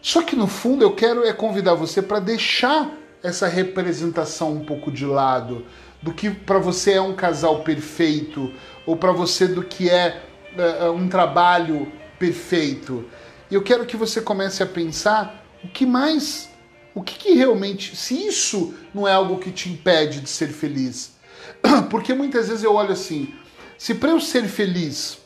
Só 0.00 0.22
que 0.22 0.34
no 0.34 0.46
fundo 0.46 0.82
eu 0.82 0.94
quero 0.94 1.24
é 1.24 1.32
convidar 1.32 1.74
você 1.74 2.00
para 2.00 2.18
deixar 2.18 2.90
essa 3.22 3.46
representação 3.46 4.52
um 4.52 4.64
pouco 4.64 4.90
de 4.90 5.04
lado 5.04 5.64
do 6.00 6.12
que 6.12 6.30
para 6.30 6.58
você 6.58 6.92
é 6.92 7.00
um 7.00 7.14
casal 7.14 7.62
perfeito 7.62 8.52
ou 8.86 8.96
para 8.96 9.12
você 9.12 9.48
do 9.48 9.62
que 9.62 9.90
é 9.90 10.22
uh, 10.56 10.92
um 10.92 11.08
trabalho 11.08 11.90
perfeito. 12.18 13.04
Eu 13.50 13.62
quero 13.62 13.84
que 13.84 13.96
você 13.96 14.20
comece 14.20 14.62
a 14.62 14.66
pensar 14.66 15.44
o 15.64 15.68
que 15.68 15.84
mais, 15.84 16.48
o 16.94 17.02
que, 17.02 17.18
que 17.18 17.32
realmente, 17.32 17.96
se 17.96 18.26
isso 18.26 18.74
não 18.94 19.08
é 19.08 19.12
algo 19.12 19.38
que 19.38 19.50
te 19.50 19.68
impede 19.68 20.20
de 20.20 20.28
ser 20.28 20.48
feliz. 20.48 21.16
Porque 21.90 22.14
muitas 22.14 22.48
vezes 22.48 22.62
eu 22.62 22.74
olho 22.74 22.92
assim, 22.92 23.34
se 23.76 23.94
para 23.94 24.10
eu 24.10 24.20
ser 24.20 24.44
feliz 24.44 25.18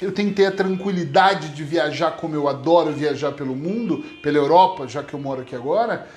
eu 0.00 0.12
tenho 0.12 0.30
que 0.30 0.36
ter 0.36 0.46
a 0.46 0.52
tranquilidade 0.52 1.50
de 1.50 1.62
viajar 1.62 2.12
como 2.12 2.34
eu 2.34 2.48
adoro 2.48 2.90
viajar 2.90 3.32
pelo 3.32 3.54
mundo, 3.54 4.02
pela 4.22 4.38
Europa, 4.38 4.88
já 4.88 5.02
que 5.02 5.12
eu 5.12 5.20
moro 5.20 5.42
aqui 5.42 5.54
agora, 5.54 6.08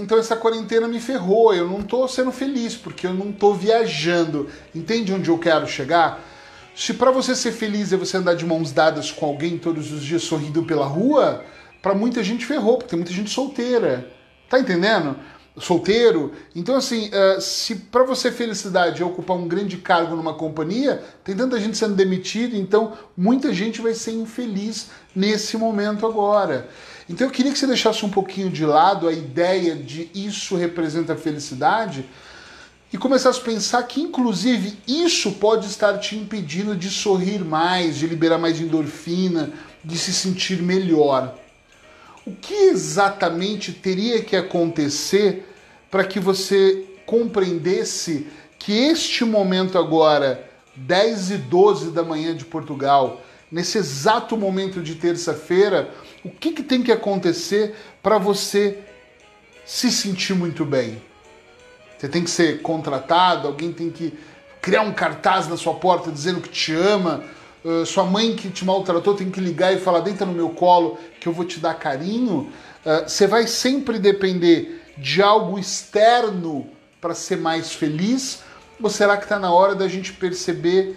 então 0.00 0.18
essa 0.18 0.36
quarentena 0.36 0.86
me 0.86 1.00
ferrou, 1.00 1.52
eu 1.52 1.68
não 1.68 1.80
estou 1.80 2.06
sendo 2.06 2.30
feliz 2.30 2.76
porque 2.76 3.06
eu 3.06 3.14
não 3.14 3.30
estou 3.30 3.54
viajando. 3.54 4.48
Entende 4.74 5.12
onde 5.12 5.28
eu 5.28 5.38
quero 5.38 5.66
chegar? 5.66 6.22
Se 6.74 6.94
para 6.94 7.10
você 7.10 7.34
ser 7.34 7.52
feliz 7.52 7.92
é 7.92 7.96
você 7.96 8.16
andar 8.16 8.34
de 8.34 8.46
mãos 8.46 8.72
dadas 8.72 9.10
com 9.10 9.26
alguém 9.26 9.58
todos 9.58 9.92
os 9.92 10.02
dias 10.02 10.22
sorrindo 10.22 10.62
pela 10.62 10.86
rua, 10.86 11.44
para 11.82 11.94
muita 11.94 12.22
gente 12.22 12.46
ferrou, 12.46 12.78
porque 12.78 12.90
tem 12.90 12.98
muita 12.98 13.12
gente 13.12 13.30
solteira. 13.30 14.10
Tá 14.48 14.58
entendendo? 14.58 15.16
Solteiro. 15.58 16.32
Então, 16.54 16.76
assim, 16.76 17.08
uh, 17.08 17.40
se 17.40 17.74
para 17.74 18.04
você 18.04 18.30
felicidade 18.30 19.02
é 19.02 19.04
ocupar 19.04 19.36
um 19.36 19.48
grande 19.48 19.76
cargo 19.76 20.16
numa 20.16 20.34
companhia, 20.34 21.02
tem 21.24 21.36
tanta 21.36 21.58
gente 21.60 21.76
sendo 21.76 21.94
demitida, 21.94 22.56
então 22.56 22.92
muita 23.16 23.52
gente 23.52 23.80
vai 23.80 23.92
ser 23.92 24.12
infeliz 24.12 24.90
nesse 25.14 25.56
momento 25.56 26.06
agora. 26.06 26.68
Então 27.10 27.26
eu 27.26 27.30
queria 27.32 27.50
que 27.50 27.58
você 27.58 27.66
deixasse 27.66 28.06
um 28.06 28.08
pouquinho 28.08 28.48
de 28.48 28.64
lado 28.64 29.08
a 29.08 29.12
ideia 29.12 29.74
de 29.74 30.08
isso 30.14 30.54
representa 30.54 31.16
felicidade 31.16 32.04
e 32.92 32.96
começasse 32.96 33.40
a 33.40 33.42
pensar 33.42 33.82
que, 33.82 34.00
inclusive, 34.00 34.78
isso 34.86 35.32
pode 35.32 35.66
estar 35.66 35.98
te 35.98 36.16
impedindo 36.16 36.76
de 36.76 36.88
sorrir 36.88 37.44
mais, 37.44 37.96
de 37.96 38.06
liberar 38.06 38.38
mais 38.38 38.60
endorfina, 38.60 39.52
de 39.84 39.98
se 39.98 40.12
sentir 40.12 40.62
melhor. 40.62 41.36
O 42.24 42.30
que 42.30 42.54
exatamente 42.54 43.72
teria 43.72 44.22
que 44.22 44.36
acontecer 44.36 45.52
para 45.90 46.04
que 46.04 46.20
você 46.20 46.86
compreendesse 47.04 48.28
que 48.56 48.72
este 48.72 49.24
momento 49.24 49.76
agora, 49.76 50.48
10 50.76 51.30
e 51.32 51.36
12 51.38 51.90
da 51.90 52.04
manhã 52.04 52.36
de 52.36 52.44
Portugal, 52.44 53.20
nesse 53.50 53.78
exato 53.78 54.36
momento 54.36 54.80
de 54.80 54.94
terça-feira, 54.94 55.90
o 56.24 56.30
que, 56.30 56.52
que 56.52 56.62
tem 56.62 56.82
que 56.82 56.92
acontecer 56.92 57.74
para 58.02 58.18
você 58.18 58.78
se 59.64 59.90
sentir 59.90 60.34
muito 60.34 60.64
bem? 60.64 61.02
Você 61.98 62.08
tem 62.08 62.24
que 62.24 62.30
ser 62.30 62.62
contratado, 62.62 63.46
alguém 63.48 63.72
tem 63.72 63.90
que 63.90 64.16
criar 64.60 64.82
um 64.82 64.92
cartaz 64.92 65.48
na 65.48 65.56
sua 65.56 65.74
porta 65.74 66.10
dizendo 66.10 66.40
que 66.40 66.48
te 66.48 66.72
ama, 66.72 67.24
uh, 67.64 67.84
sua 67.84 68.04
mãe 68.04 68.34
que 68.36 68.50
te 68.50 68.64
maltratou 68.64 69.14
tem 69.14 69.30
que 69.30 69.40
ligar 69.40 69.74
e 69.74 69.78
falar: 69.78 70.00
deita 70.00 70.24
no 70.24 70.32
meu 70.32 70.50
colo 70.50 70.98
que 71.20 71.26
eu 71.26 71.32
vou 71.32 71.44
te 71.44 71.58
dar 71.60 71.74
carinho. 71.74 72.52
Uh, 72.84 73.08
você 73.08 73.26
vai 73.26 73.46
sempre 73.46 73.98
depender 73.98 74.82
de 74.96 75.22
algo 75.22 75.58
externo 75.58 76.66
para 77.00 77.14
ser 77.14 77.36
mais 77.36 77.72
feliz? 77.72 78.42
Ou 78.82 78.88
será 78.88 79.16
que 79.16 79.24
está 79.24 79.38
na 79.38 79.52
hora 79.52 79.74
da 79.74 79.88
gente 79.88 80.12
perceber 80.12 80.96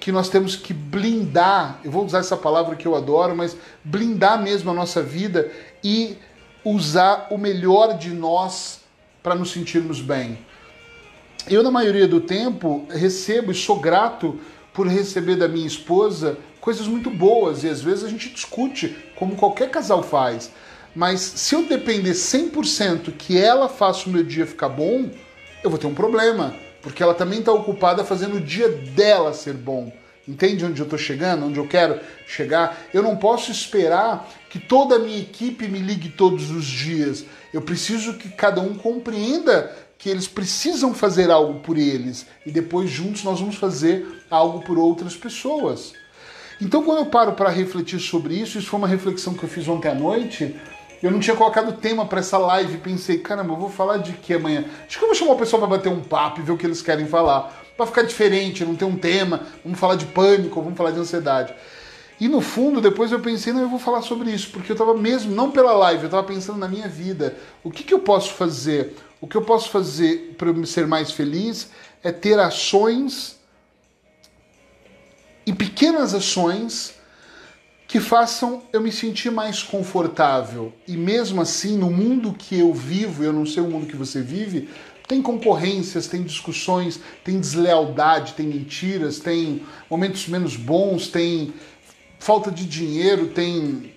que 0.00 0.10
nós 0.10 0.28
temos 0.28 0.56
que 0.56 0.72
blindar, 0.72 1.80
eu 1.84 1.90
vou 1.90 2.04
usar 2.04 2.18
essa 2.18 2.36
palavra 2.36 2.76
que 2.76 2.86
eu 2.86 2.94
adoro, 2.94 3.36
mas 3.36 3.56
blindar 3.84 4.42
mesmo 4.42 4.70
a 4.70 4.74
nossa 4.74 5.02
vida 5.02 5.50
e 5.84 6.16
usar 6.64 7.28
o 7.30 7.38
melhor 7.38 7.96
de 7.98 8.10
nós 8.10 8.80
para 9.22 9.34
nos 9.34 9.50
sentirmos 9.50 10.00
bem. 10.00 10.38
Eu, 11.48 11.62
na 11.62 11.70
maioria 11.70 12.06
do 12.06 12.20
tempo, 12.20 12.86
recebo 12.90 13.52
e 13.52 13.54
sou 13.54 13.78
grato 13.78 14.38
por 14.72 14.86
receber 14.86 15.36
da 15.36 15.48
minha 15.48 15.66
esposa 15.66 16.38
coisas 16.60 16.86
muito 16.86 17.10
boas 17.10 17.64
e 17.64 17.68
às 17.68 17.80
vezes 17.80 18.04
a 18.04 18.08
gente 18.08 18.28
discute, 18.28 18.94
como 19.16 19.36
qualquer 19.36 19.70
casal 19.70 20.02
faz. 20.02 20.50
Mas 20.94 21.20
se 21.20 21.54
eu 21.54 21.64
depender 21.66 22.12
100% 22.12 23.12
que 23.16 23.38
ela 23.38 23.68
faça 23.68 24.08
o 24.08 24.12
meu 24.12 24.22
dia 24.22 24.46
ficar 24.46 24.68
bom, 24.68 25.08
eu 25.62 25.70
vou 25.70 25.78
ter 25.78 25.86
um 25.86 25.94
problema 25.94 26.54
porque 26.82 27.02
ela 27.02 27.14
também 27.14 27.40
está 27.40 27.52
ocupada 27.52 28.04
fazendo 28.04 28.36
o 28.36 28.40
dia 28.40 28.68
dela 28.68 29.32
ser 29.32 29.54
bom. 29.54 29.92
Entende 30.26 30.64
onde 30.64 30.80
eu 30.80 30.84
estou 30.84 30.98
chegando, 30.98 31.46
onde 31.46 31.58
eu 31.58 31.66
quero 31.66 31.98
chegar? 32.26 32.78
Eu 32.94 33.02
não 33.02 33.16
posso 33.16 33.50
esperar 33.50 34.28
que 34.48 34.58
toda 34.58 34.96
a 34.96 34.98
minha 34.98 35.18
equipe 35.18 35.66
me 35.66 35.78
ligue 35.78 36.08
todos 36.08 36.50
os 36.50 36.64
dias. 36.64 37.24
Eu 37.52 37.62
preciso 37.62 38.14
que 38.14 38.28
cada 38.28 38.60
um 38.60 38.74
compreenda 38.74 39.74
que 39.98 40.08
eles 40.08 40.28
precisam 40.28 40.94
fazer 40.94 41.30
algo 41.30 41.60
por 41.60 41.76
eles 41.76 42.26
e 42.46 42.50
depois 42.50 42.90
juntos 42.90 43.24
nós 43.24 43.40
vamos 43.40 43.56
fazer 43.56 44.06
algo 44.30 44.60
por 44.60 44.78
outras 44.78 45.16
pessoas. 45.16 45.92
Então, 46.60 46.82
quando 46.82 46.98
eu 46.98 47.06
paro 47.06 47.32
para 47.32 47.48
refletir 47.48 47.98
sobre 47.98 48.34
isso, 48.34 48.58
isso 48.58 48.68
foi 48.68 48.78
uma 48.78 48.88
reflexão 48.88 49.34
que 49.34 49.42
eu 49.42 49.48
fiz 49.48 49.66
ontem 49.66 49.88
à 49.88 49.94
noite. 49.94 50.54
Eu 51.02 51.10
não 51.10 51.18
tinha 51.18 51.34
colocado 51.34 51.72
tema 51.72 52.04
para 52.04 52.20
essa 52.20 52.36
live. 52.36 52.78
Pensei, 52.78 53.18
caramba, 53.18 53.54
eu 53.54 53.56
vou 53.56 53.70
falar 53.70 53.98
de 53.98 54.12
que 54.12 54.34
amanhã? 54.34 54.64
Acho 54.86 54.98
que 54.98 55.04
eu 55.04 55.08
vou 55.08 55.14
chamar 55.14 55.32
o 55.32 55.38
pessoal 55.38 55.60
para 55.60 55.76
bater 55.76 55.88
um 55.88 56.02
papo 56.02 56.40
e 56.40 56.42
ver 56.42 56.52
o 56.52 56.56
que 56.58 56.66
eles 56.66 56.82
querem 56.82 57.06
falar. 57.06 57.64
Para 57.76 57.86
ficar 57.86 58.02
diferente, 58.02 58.64
não 58.64 58.76
ter 58.76 58.84
um 58.84 58.96
tema. 58.96 59.46
Vamos 59.64 59.78
falar 59.78 59.96
de 59.96 60.06
pânico, 60.06 60.60
vamos 60.60 60.76
falar 60.76 60.90
de 60.90 60.98
ansiedade. 60.98 61.54
E 62.20 62.28
no 62.28 62.42
fundo, 62.42 62.82
depois 62.82 63.10
eu 63.10 63.20
pensei, 63.20 63.50
não, 63.50 63.62
eu 63.62 63.68
vou 63.68 63.78
falar 63.78 64.02
sobre 64.02 64.30
isso, 64.30 64.50
porque 64.50 64.70
eu 64.70 64.74
estava 64.74 64.94
mesmo, 64.94 65.34
não 65.34 65.50
pela 65.50 65.72
live, 65.72 66.02
eu 66.02 66.06
estava 66.08 66.26
pensando 66.26 66.58
na 66.58 66.68
minha 66.68 66.86
vida. 66.86 67.34
O 67.64 67.70
que, 67.70 67.82
que 67.82 67.94
eu 67.94 68.00
posso 68.00 68.34
fazer? 68.34 68.94
O 69.22 69.26
que 69.26 69.36
eu 69.36 69.42
posso 69.42 69.70
fazer 69.70 70.34
para 70.36 70.50
eu 70.50 70.66
ser 70.66 70.86
mais 70.86 71.10
feliz 71.10 71.70
é 72.02 72.12
ter 72.12 72.38
ações 72.38 73.38
e 75.46 75.52
pequenas 75.54 76.12
ações 76.12 76.94
que 77.90 77.98
façam 77.98 78.62
eu 78.72 78.80
me 78.80 78.92
sentir 78.92 79.32
mais 79.32 79.64
confortável. 79.64 80.72
E 80.86 80.96
mesmo 80.96 81.42
assim, 81.42 81.76
no 81.76 81.90
mundo 81.90 82.32
que 82.32 82.56
eu 82.56 82.72
vivo, 82.72 83.24
eu 83.24 83.32
não 83.32 83.44
sei 83.44 83.60
o 83.64 83.68
mundo 83.68 83.88
que 83.88 83.96
você 83.96 84.22
vive, 84.22 84.68
tem 85.08 85.20
concorrências, 85.20 86.06
tem 86.06 86.22
discussões, 86.22 87.00
tem 87.24 87.40
deslealdade, 87.40 88.34
tem 88.34 88.46
mentiras, 88.46 89.18
tem 89.18 89.66
momentos 89.90 90.28
menos 90.28 90.54
bons, 90.54 91.08
tem 91.08 91.52
falta 92.20 92.48
de 92.48 92.64
dinheiro, 92.64 93.26
tem 93.26 93.92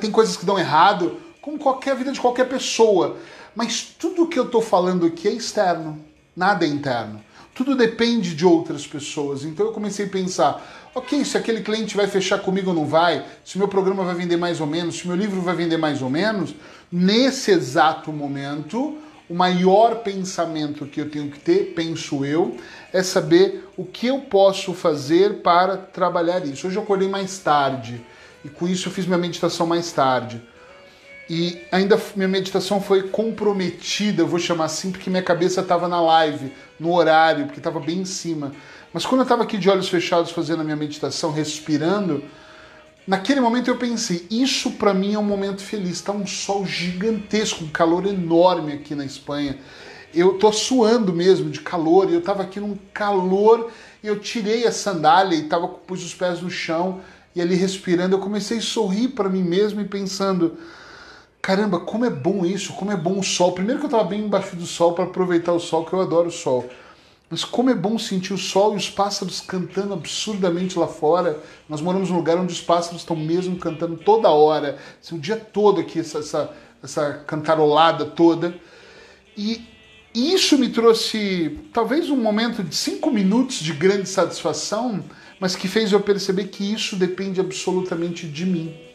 tem 0.00 0.12
coisas 0.12 0.36
que 0.36 0.46
dão 0.46 0.56
errado, 0.56 1.16
como 1.42 1.58
qualquer 1.58 1.96
vida 1.96 2.12
de 2.12 2.20
qualquer 2.20 2.48
pessoa. 2.48 3.16
Mas 3.56 3.82
tudo 3.98 4.28
que 4.28 4.38
eu 4.38 4.44
estou 4.44 4.62
falando 4.62 5.04
aqui 5.04 5.26
é 5.26 5.32
externo, 5.32 5.98
nada 6.36 6.64
é 6.64 6.68
interno. 6.68 7.20
Tudo 7.56 7.74
depende 7.74 8.36
de 8.36 8.46
outras 8.46 8.86
pessoas. 8.86 9.42
Então 9.42 9.66
eu 9.66 9.72
comecei 9.72 10.06
a 10.06 10.10
pensar, 10.10 10.85
Ok, 10.96 11.26
se 11.26 11.36
aquele 11.36 11.60
cliente 11.60 11.94
vai 11.94 12.06
fechar 12.06 12.38
comigo 12.38 12.70
ou 12.70 12.74
não 12.74 12.86
vai, 12.86 13.22
se 13.44 13.58
meu 13.58 13.68
programa 13.68 14.02
vai 14.02 14.14
vender 14.14 14.38
mais 14.38 14.62
ou 14.62 14.66
menos, 14.66 14.96
se 14.96 15.06
meu 15.06 15.14
livro 15.14 15.42
vai 15.42 15.54
vender 15.54 15.76
mais 15.76 16.00
ou 16.00 16.08
menos, 16.08 16.54
nesse 16.90 17.50
exato 17.50 18.10
momento, 18.10 18.96
o 19.28 19.34
maior 19.34 19.96
pensamento 19.96 20.86
que 20.86 20.98
eu 20.98 21.10
tenho 21.10 21.30
que 21.30 21.38
ter, 21.38 21.74
penso 21.74 22.24
eu, 22.24 22.56
é 22.94 23.02
saber 23.02 23.68
o 23.76 23.84
que 23.84 24.06
eu 24.06 24.20
posso 24.20 24.72
fazer 24.72 25.42
para 25.42 25.76
trabalhar 25.76 26.42
isso. 26.46 26.66
Hoje 26.66 26.76
eu 26.76 26.82
acordei 26.82 27.08
mais 27.08 27.38
tarde 27.40 28.00
e 28.42 28.48
com 28.48 28.66
isso 28.66 28.88
eu 28.88 28.92
fiz 28.92 29.04
minha 29.04 29.18
meditação 29.18 29.66
mais 29.66 29.92
tarde. 29.92 30.40
E 31.28 31.60
ainda 31.70 32.00
minha 32.14 32.28
meditação 32.28 32.80
foi 32.80 33.02
comprometida, 33.02 34.22
eu 34.22 34.26
vou 34.26 34.38
chamar 34.38 34.64
assim, 34.64 34.90
porque 34.90 35.10
minha 35.10 35.22
cabeça 35.22 35.60
estava 35.60 35.88
na 35.88 36.00
live, 36.00 36.52
no 36.80 36.94
horário, 36.94 37.44
porque 37.44 37.60
estava 37.60 37.80
bem 37.80 37.98
em 37.98 38.04
cima. 38.06 38.52
Mas 38.92 39.04
quando 39.04 39.20
eu 39.20 39.24
estava 39.24 39.42
aqui 39.42 39.58
de 39.58 39.68
olhos 39.68 39.88
fechados 39.88 40.30
fazendo 40.30 40.60
a 40.60 40.64
minha 40.64 40.76
meditação, 40.76 41.32
respirando, 41.32 42.22
naquele 43.06 43.40
momento 43.40 43.68
eu 43.68 43.76
pensei: 43.76 44.26
isso 44.30 44.72
para 44.72 44.94
mim 44.94 45.14
é 45.14 45.18
um 45.18 45.24
momento 45.24 45.62
feliz. 45.62 45.92
Está 45.92 46.12
um 46.12 46.26
sol 46.26 46.64
gigantesco, 46.64 47.64
um 47.64 47.68
calor 47.68 48.06
enorme 48.06 48.72
aqui 48.72 48.94
na 48.94 49.04
Espanha. 49.04 49.58
Eu 50.14 50.38
tô 50.38 50.50
suando 50.50 51.12
mesmo 51.12 51.50
de 51.50 51.60
calor, 51.60 52.08
e 52.08 52.14
eu 52.14 52.20
estava 52.20 52.42
aqui 52.42 52.58
num 52.58 52.78
calor, 52.94 53.70
e 54.02 54.06
eu 54.06 54.18
tirei 54.18 54.66
a 54.66 54.72
sandália 54.72 55.36
e 55.36 55.42
tava, 55.42 55.68
pus 55.68 56.02
os 56.02 56.14
pés 56.14 56.40
no 56.40 56.48
chão, 56.48 57.02
e 57.34 57.40
ali 57.40 57.54
respirando, 57.54 58.16
eu 58.16 58.20
comecei 58.20 58.58
a 58.58 58.62
sorrir 58.62 59.08
para 59.08 59.28
mim 59.28 59.42
mesmo 59.42 59.80
e 59.80 59.84
pensando 59.84 60.56
caramba, 61.46 61.78
como 61.78 62.04
é 62.04 62.10
bom 62.10 62.44
isso, 62.44 62.72
como 62.72 62.90
é 62.90 62.96
bom 62.96 63.20
o 63.20 63.22
sol. 63.22 63.52
Primeiro 63.52 63.78
que 63.78 63.86
eu 63.86 63.88
estava 63.88 64.02
bem 64.02 64.22
embaixo 64.22 64.56
do 64.56 64.66
sol 64.66 64.94
para 64.94 65.04
aproveitar 65.04 65.52
o 65.52 65.60
sol, 65.60 65.84
que 65.84 65.92
eu 65.92 66.00
adoro 66.00 66.26
o 66.26 66.32
sol. 66.32 66.68
Mas 67.28 67.44
como 67.44 67.70
é 67.70 67.74
bom 67.74 67.98
sentir 67.98 68.32
o 68.32 68.38
sol 68.38 68.74
e 68.74 68.76
os 68.76 68.88
pássaros 68.88 69.40
cantando 69.40 69.92
absurdamente 69.92 70.78
lá 70.78 70.86
fora. 70.86 71.42
Nós 71.68 71.80
moramos 71.80 72.08
num 72.08 72.16
lugar 72.16 72.36
onde 72.38 72.52
os 72.52 72.60
pássaros 72.60 73.00
estão 73.00 73.16
mesmo 73.16 73.56
cantando 73.56 73.96
toda 73.96 74.30
hora, 74.30 74.78
assim, 75.02 75.16
o 75.16 75.18
dia 75.18 75.36
todo 75.36 75.80
aqui, 75.80 75.98
essa, 75.98 76.18
essa, 76.18 76.56
essa 76.82 77.12
cantarolada 77.26 78.04
toda. 78.04 78.54
E 79.36 79.66
isso 80.14 80.56
me 80.56 80.68
trouxe 80.68 81.58
talvez 81.72 82.08
um 82.10 82.16
momento 82.16 82.62
de 82.62 82.74
cinco 82.74 83.10
minutos 83.10 83.58
de 83.58 83.72
grande 83.72 84.08
satisfação, 84.08 85.04
mas 85.40 85.56
que 85.56 85.66
fez 85.68 85.92
eu 85.92 86.00
perceber 86.00 86.44
que 86.44 86.72
isso 86.72 86.96
depende 86.96 87.40
absolutamente 87.40 88.26
de 88.26 88.46
mim. 88.46 88.85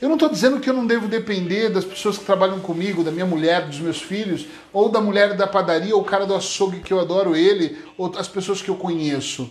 Eu 0.00 0.08
não 0.08 0.14
estou 0.14 0.28
dizendo 0.28 0.60
que 0.60 0.70
eu 0.70 0.74
não 0.74 0.86
devo 0.86 1.08
depender 1.08 1.70
das 1.70 1.84
pessoas 1.84 2.16
que 2.16 2.24
trabalham 2.24 2.60
comigo, 2.60 3.02
da 3.02 3.10
minha 3.10 3.26
mulher, 3.26 3.66
dos 3.66 3.80
meus 3.80 4.00
filhos, 4.00 4.46
ou 4.72 4.88
da 4.88 5.00
mulher 5.00 5.36
da 5.36 5.46
padaria, 5.46 5.94
ou 5.94 6.02
o 6.02 6.04
cara 6.04 6.24
do 6.24 6.34
açougue 6.34 6.80
que 6.80 6.92
eu 6.92 7.00
adoro 7.00 7.34
ele, 7.34 7.76
ou 7.96 8.12
as 8.16 8.28
pessoas 8.28 8.62
que 8.62 8.68
eu 8.68 8.76
conheço. 8.76 9.50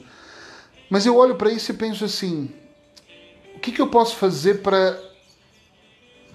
Mas 0.90 1.06
eu 1.06 1.18
olho 1.18 1.36
para 1.36 1.52
isso 1.52 1.72
e 1.72 1.76
penso 1.76 2.06
assim: 2.06 2.50
o 3.56 3.60
que, 3.60 3.72
que 3.72 3.82
eu 3.82 3.88
posso 3.88 4.16
fazer 4.16 4.62
para 4.62 4.98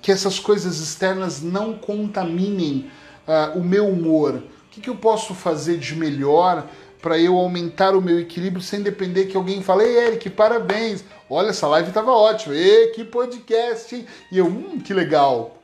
que 0.03 0.13
essas 0.13 0.39
coisas 0.39 0.79
externas 0.79 1.41
não 1.41 1.75
contaminem 1.75 2.91
uh, 3.27 3.59
o 3.59 3.65
meu 3.65 3.89
humor? 3.89 4.35
O 4.35 4.71
que, 4.71 4.81
que 4.81 4.91
eu 4.91 4.97
posso 4.97 5.35
fazer 5.35 5.79
de 5.79 5.95
melhor 5.95 6.67
para 7.03 7.19
eu 7.19 7.37
aumentar 7.37 7.97
o 7.97 8.01
meu 8.01 8.21
equilíbrio 8.21 8.63
sem 8.63 8.81
depender 8.81 9.27
que 9.27 9.37
alguém 9.37 9.61
fale, 9.61 9.85
Ei, 9.85 10.07
Eric, 10.07 10.31
parabéns, 10.31 11.05
olha, 11.29 11.49
essa 11.49 11.67
live 11.67 11.89
estava 11.89 12.13
ótima, 12.13 12.55
Ei, 12.55 12.93
que 12.93 13.05
podcast, 13.05 13.95
hein? 13.95 14.07
E 14.31 14.39
eu, 14.39 14.47
hum, 14.47 14.79
que 14.79 14.95
legal. 14.95 15.59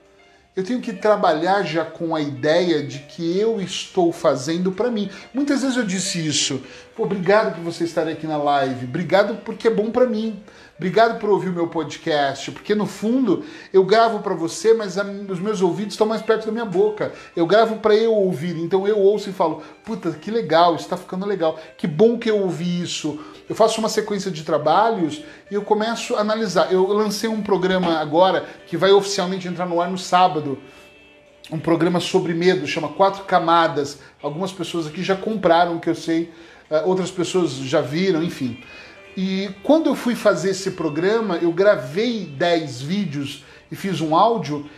Eu 0.57 0.65
tenho 0.65 0.81
que 0.81 0.93
trabalhar 0.93 1.63
já 1.63 1.85
com 1.85 2.17
a 2.17 2.21
ideia 2.21 2.83
de 2.83 2.99
que 2.99 3.39
eu 3.39 3.61
estou 3.61 4.13
fazendo 4.13 4.73
para 4.73 4.91
mim. 4.91 5.09
Muitas 5.33 5.63
vezes 5.63 5.77
eu 5.77 5.85
disse 5.85 6.27
isso. 6.27 6.61
Pô, 6.97 7.05
obrigado 7.05 7.55
por 7.55 7.63
você 7.63 7.85
estar 7.85 8.09
aqui 8.09 8.27
na 8.27 8.37
live. 8.37 8.87
Obrigado 8.87 9.37
porque 9.45 9.69
é 9.69 9.71
bom 9.71 9.93
para 9.93 10.05
mim. 10.05 10.43
Obrigado 10.79 11.19
por 11.19 11.29
ouvir 11.29 11.49
o 11.49 11.53
meu 11.53 11.67
podcast, 11.67 12.53
porque 12.53 12.73
no 12.73 12.87
fundo 12.87 13.45
eu 13.73 13.85
gravo 13.85 14.21
para 14.21 14.33
você, 14.33 14.73
mas 14.73 14.97
a, 14.97 15.03
os 15.03 15.41
meus 15.41 15.61
ouvidos 15.61 15.95
estão 15.95 16.07
mais 16.07 16.23
perto 16.23 16.47
da 16.47 16.53
minha 16.53 16.65
boca. 16.65 17.13
Eu 17.35 17.49
gravo 17.49 17.79
para 17.79 17.97
eu 17.97 18.15
ouvir, 18.15 18.57
então 18.57 18.87
eu 18.87 18.97
ouço 18.97 19.29
e 19.29 19.33
falo: 19.33 19.61
puta, 19.85 20.13
que 20.13 20.31
legal, 20.31 20.77
está 20.77 20.97
ficando 20.97 21.27
legal. 21.27 21.59
Que 21.77 21.89
bom 21.89 22.17
que 22.17 22.31
eu 22.31 22.41
ouvi 22.41 22.81
isso. 22.81 23.19
Eu 23.49 23.57
faço 23.57 23.81
uma 23.81 23.89
sequência 23.89 24.31
de 24.31 24.45
trabalhos 24.45 25.25
e 25.51 25.55
eu 25.55 25.63
começo 25.63 26.15
a 26.15 26.21
analisar. 26.21 26.73
Eu 26.73 26.87
lancei 26.93 27.29
um 27.29 27.43
programa 27.43 27.99
agora 27.99 28.47
que 28.69 28.77
vai 28.77 28.93
oficialmente 28.93 29.49
entrar 29.49 29.67
no 29.67 29.81
ar 29.81 29.91
no 29.91 29.99
sábado 29.99 30.59
um 31.51 31.59
programa 31.59 31.99
sobre 31.99 32.35
medo, 32.35 32.67
chama 32.67 32.89
Quatro 32.89 33.25
Camadas. 33.25 33.99
Algumas 34.23 34.53
pessoas 34.53 34.87
aqui 34.87 35.03
já 35.03 35.17
compraram, 35.17 35.79
que 35.79 35.89
eu 35.89 35.95
sei, 35.95 36.31
eh, 36.71 36.83
outras 36.85 37.11
pessoas 37.11 37.53
já 37.53 37.81
viram, 37.81 38.23
enfim. 38.23 38.63
E 39.21 39.51
quando 39.65 39.89
eu 39.89 39.97
fui 39.97 40.15
fazer 40.15 40.51
esse 40.51 40.71
programa, 40.71 41.39
eu 41.39 41.51
gravei 41.51 42.25
10 42.25 42.83
vídeos 42.83 43.43
e 43.69 43.75
fiz 43.75 44.01
um 44.01 44.15
áudio. 44.15 44.71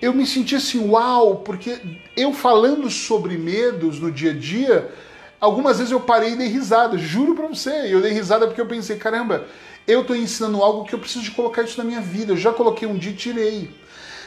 Eu 0.00 0.14
me 0.14 0.26
senti 0.26 0.56
assim, 0.56 0.88
uau, 0.88 1.40
porque 1.44 1.78
eu 2.16 2.32
falando 2.32 2.88
sobre 2.88 3.36
medos 3.36 4.00
no 4.00 4.10
dia 4.10 4.30
a 4.30 4.34
dia, 4.34 4.90
algumas 5.38 5.76
vezes 5.76 5.92
eu 5.92 6.00
parei 6.00 6.32
e 6.32 6.36
dei 6.36 6.48
risada, 6.48 6.96
juro 6.96 7.34
pra 7.34 7.48
você. 7.48 7.92
Eu 7.92 8.00
dei 8.00 8.12
risada 8.12 8.46
porque 8.46 8.62
eu 8.62 8.66
pensei, 8.66 8.96
caramba, 8.96 9.44
eu 9.86 10.04
tô 10.04 10.14
ensinando 10.14 10.62
algo 10.62 10.86
que 10.86 10.94
eu 10.94 10.98
preciso 10.98 11.26
de 11.26 11.32
colocar 11.32 11.60
isso 11.60 11.76
na 11.76 11.84
minha 11.84 12.00
vida. 12.00 12.32
Eu 12.32 12.38
já 12.38 12.54
coloquei 12.54 12.88
um 12.88 12.96
dia 12.96 13.12
e 13.12 13.14
tirei. 13.14 13.70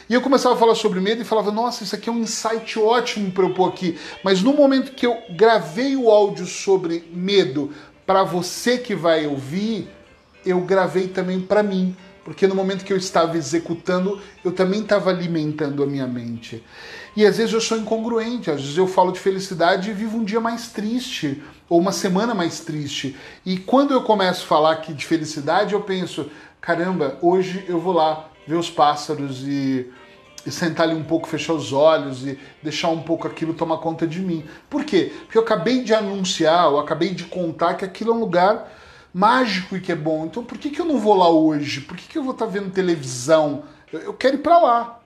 E 0.08 0.14
eu 0.14 0.20
começava 0.20 0.54
a 0.54 0.58
falar 0.58 0.76
sobre 0.76 1.00
medo 1.00 1.22
e 1.22 1.24
falava, 1.24 1.50
nossa, 1.50 1.82
isso 1.82 1.96
aqui 1.96 2.08
é 2.08 2.12
um 2.12 2.20
insight 2.20 2.78
ótimo 2.78 3.32
para 3.32 3.44
eu 3.44 3.52
pôr 3.52 3.68
aqui. 3.68 3.98
Mas 4.22 4.42
no 4.42 4.52
momento 4.52 4.92
que 4.92 5.04
eu 5.04 5.18
gravei 5.30 5.96
o 5.96 6.08
áudio 6.08 6.46
sobre 6.46 7.02
medo 7.12 7.72
para 8.06 8.22
você 8.22 8.78
que 8.78 8.94
vai 8.94 9.26
ouvir, 9.26 9.88
eu 10.44 10.60
gravei 10.60 11.08
também 11.08 11.40
para 11.40 11.62
mim, 11.62 11.96
porque 12.24 12.46
no 12.46 12.54
momento 12.54 12.84
que 12.84 12.92
eu 12.92 12.96
estava 12.96 13.36
executando, 13.36 14.20
eu 14.44 14.52
também 14.52 14.80
estava 14.80 15.10
alimentando 15.10 15.82
a 15.82 15.86
minha 15.86 16.06
mente. 16.06 16.64
E 17.16 17.24
às 17.24 17.36
vezes 17.36 17.52
eu 17.52 17.60
sou 17.60 17.78
incongruente, 17.78 18.50
às 18.50 18.60
vezes 18.60 18.76
eu 18.76 18.86
falo 18.86 19.12
de 19.12 19.20
felicidade 19.20 19.90
e 19.90 19.92
vivo 19.92 20.18
um 20.18 20.24
dia 20.24 20.40
mais 20.40 20.68
triste, 20.68 21.42
ou 21.68 21.78
uma 21.78 21.92
semana 21.92 22.34
mais 22.34 22.60
triste. 22.60 23.16
E 23.44 23.58
quando 23.58 23.92
eu 23.92 24.02
começo 24.02 24.44
a 24.44 24.46
falar 24.46 24.72
aqui 24.72 24.92
de 24.92 25.04
felicidade, 25.06 25.74
eu 25.74 25.80
penso: 25.80 26.30
caramba, 26.60 27.18
hoje 27.22 27.64
eu 27.68 27.78
vou 27.78 27.92
lá 27.92 28.28
ver 28.46 28.56
os 28.56 28.70
pássaros 28.70 29.42
e 29.46 29.90
e 30.46 30.50
sentar 30.50 30.86
ali 30.88 30.94
um 30.94 31.02
pouco, 31.02 31.26
fechar 31.26 31.54
os 31.54 31.72
olhos 31.72 32.26
e 32.26 32.38
deixar 32.62 32.88
um 32.88 33.02
pouco 33.02 33.26
aquilo 33.26 33.54
tomar 33.54 33.78
conta 33.78 34.06
de 34.06 34.20
mim. 34.20 34.44
Por 34.68 34.84
quê? 34.84 35.12
Porque 35.20 35.38
eu 35.38 35.42
acabei 35.42 35.82
de 35.82 35.94
anunciar, 35.94 36.66
eu 36.66 36.78
acabei 36.78 37.14
de 37.14 37.24
contar 37.24 37.74
que 37.74 37.84
aquilo 37.84 38.12
é 38.12 38.14
um 38.14 38.20
lugar 38.20 38.72
mágico 39.12 39.76
e 39.76 39.80
que 39.80 39.92
é 39.92 39.96
bom. 39.96 40.26
Então 40.26 40.44
por 40.44 40.58
que, 40.58 40.70
que 40.70 40.80
eu 40.80 40.84
não 40.84 40.98
vou 40.98 41.14
lá 41.14 41.28
hoje? 41.28 41.80
Por 41.80 41.96
que, 41.96 42.08
que 42.08 42.18
eu 42.18 42.22
vou 42.22 42.32
estar 42.32 42.46
vendo 42.46 42.70
televisão? 42.70 43.64
Eu, 43.92 44.00
eu 44.00 44.14
quero 44.14 44.36
ir 44.36 44.40
para 44.40 44.58
lá. 44.58 45.00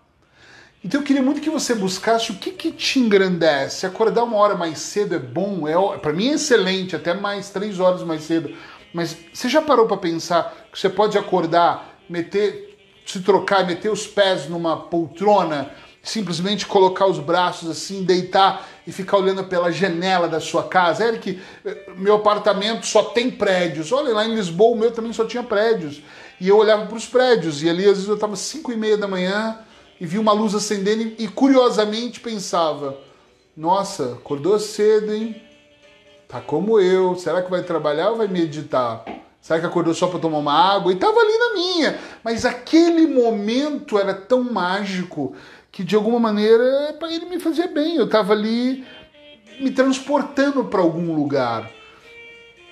Então 0.84 1.00
eu 1.00 1.04
queria 1.04 1.22
muito 1.22 1.40
que 1.40 1.50
você 1.50 1.74
buscasse 1.74 2.30
o 2.30 2.36
que, 2.36 2.52
que 2.52 2.70
te 2.70 3.00
engrandece. 3.00 3.84
Acordar 3.84 4.24
uma 4.24 4.36
hora 4.36 4.54
mais 4.54 4.78
cedo 4.78 5.14
é 5.14 5.18
bom, 5.18 5.66
é, 5.66 5.98
para 5.98 6.12
mim 6.12 6.28
é 6.28 6.34
excelente, 6.34 6.94
até 6.94 7.14
mais 7.14 7.50
três 7.50 7.80
horas 7.80 8.02
mais 8.02 8.22
cedo. 8.22 8.54
Mas 8.92 9.16
você 9.32 9.48
já 9.48 9.60
parou 9.60 9.86
para 9.86 9.96
pensar 9.96 10.54
que 10.72 10.78
você 10.78 10.88
pode 10.88 11.18
acordar, 11.18 11.96
meter 12.08 12.67
se 13.08 13.20
trocar, 13.20 13.66
meter 13.66 13.90
os 13.90 14.06
pés 14.06 14.48
numa 14.48 14.76
poltrona, 14.76 15.70
simplesmente 16.02 16.66
colocar 16.66 17.06
os 17.06 17.18
braços 17.18 17.70
assim, 17.70 18.04
deitar 18.04 18.68
e 18.86 18.92
ficar 18.92 19.16
olhando 19.16 19.44
pela 19.44 19.72
janela 19.72 20.28
da 20.28 20.40
sua 20.40 20.64
casa. 20.64 21.06
Eric, 21.06 21.40
meu 21.96 22.16
apartamento 22.16 22.86
só 22.86 23.04
tem 23.04 23.30
prédios. 23.30 23.92
Olha, 23.92 24.14
lá 24.14 24.26
em 24.26 24.34
Lisboa 24.34 24.76
o 24.76 24.78
meu 24.78 24.90
também 24.90 25.12
só 25.12 25.24
tinha 25.24 25.42
prédios. 25.42 26.02
E 26.38 26.48
eu 26.48 26.56
olhava 26.56 26.86
para 26.86 26.96
os 26.96 27.06
prédios, 27.06 27.62
e 27.62 27.68
ali 27.68 27.84
às 27.84 27.94
vezes 27.94 28.08
eu 28.08 28.14
estava 28.14 28.36
5 28.36 28.70
e 28.70 28.76
meia 28.76 28.96
da 28.96 29.08
manhã 29.08 29.58
e 30.00 30.06
vi 30.06 30.18
uma 30.18 30.32
luz 30.32 30.54
acendendo 30.54 31.14
e 31.18 31.26
curiosamente 31.26 32.20
pensava, 32.20 32.96
nossa, 33.56 34.12
acordou 34.12 34.58
cedo, 34.58 35.12
hein? 35.12 35.42
Tá 36.28 36.40
como 36.40 36.78
eu, 36.78 37.16
será 37.16 37.42
que 37.42 37.50
vai 37.50 37.62
trabalhar 37.62 38.10
ou 38.10 38.18
vai 38.18 38.28
meditar? 38.28 39.04
Será 39.40 39.60
que 39.60 39.66
acordou 39.66 39.94
só 39.94 40.08
para 40.08 40.18
tomar 40.18 40.38
uma 40.38 40.52
água? 40.52 40.92
E 40.92 40.96
tava 40.96 41.18
ali 41.18 41.38
na 41.38 41.54
minha. 41.54 41.98
Mas 42.22 42.44
aquele 42.44 43.06
momento 43.06 43.98
era 43.98 44.12
tão 44.12 44.42
mágico 44.44 45.34
que 45.70 45.84
de 45.84 45.94
alguma 45.94 46.18
maneira 46.18 46.96
ele 47.02 47.26
me 47.26 47.38
fazia 47.38 47.68
bem. 47.68 47.96
Eu 47.96 48.08
tava 48.08 48.32
ali 48.32 48.84
me 49.60 49.70
transportando 49.70 50.64
para 50.64 50.80
algum 50.80 51.14
lugar. 51.14 51.70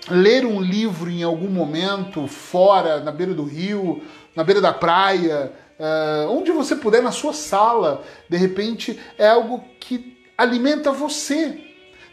Ler 0.09 0.45
um 0.45 0.61
livro 0.61 1.11
em 1.11 1.23
algum 1.23 1.49
momento, 1.49 2.27
fora, 2.29 3.01
na 3.01 3.11
beira 3.11 3.35
do 3.35 3.43
rio, 3.43 4.03
na 4.37 4.45
beira 4.45 4.61
da 4.61 4.73
praia, 4.73 5.53
uh, 5.79 6.31
onde 6.31 6.53
você 6.53 6.77
puder, 6.77 7.03
na 7.03 7.11
sua 7.11 7.33
sala, 7.33 8.03
de 8.29 8.37
repente 8.37 9.01
é 9.19 9.29
algo 9.29 9.65
que 9.81 10.17
alimenta 10.37 10.93
você. 10.93 11.66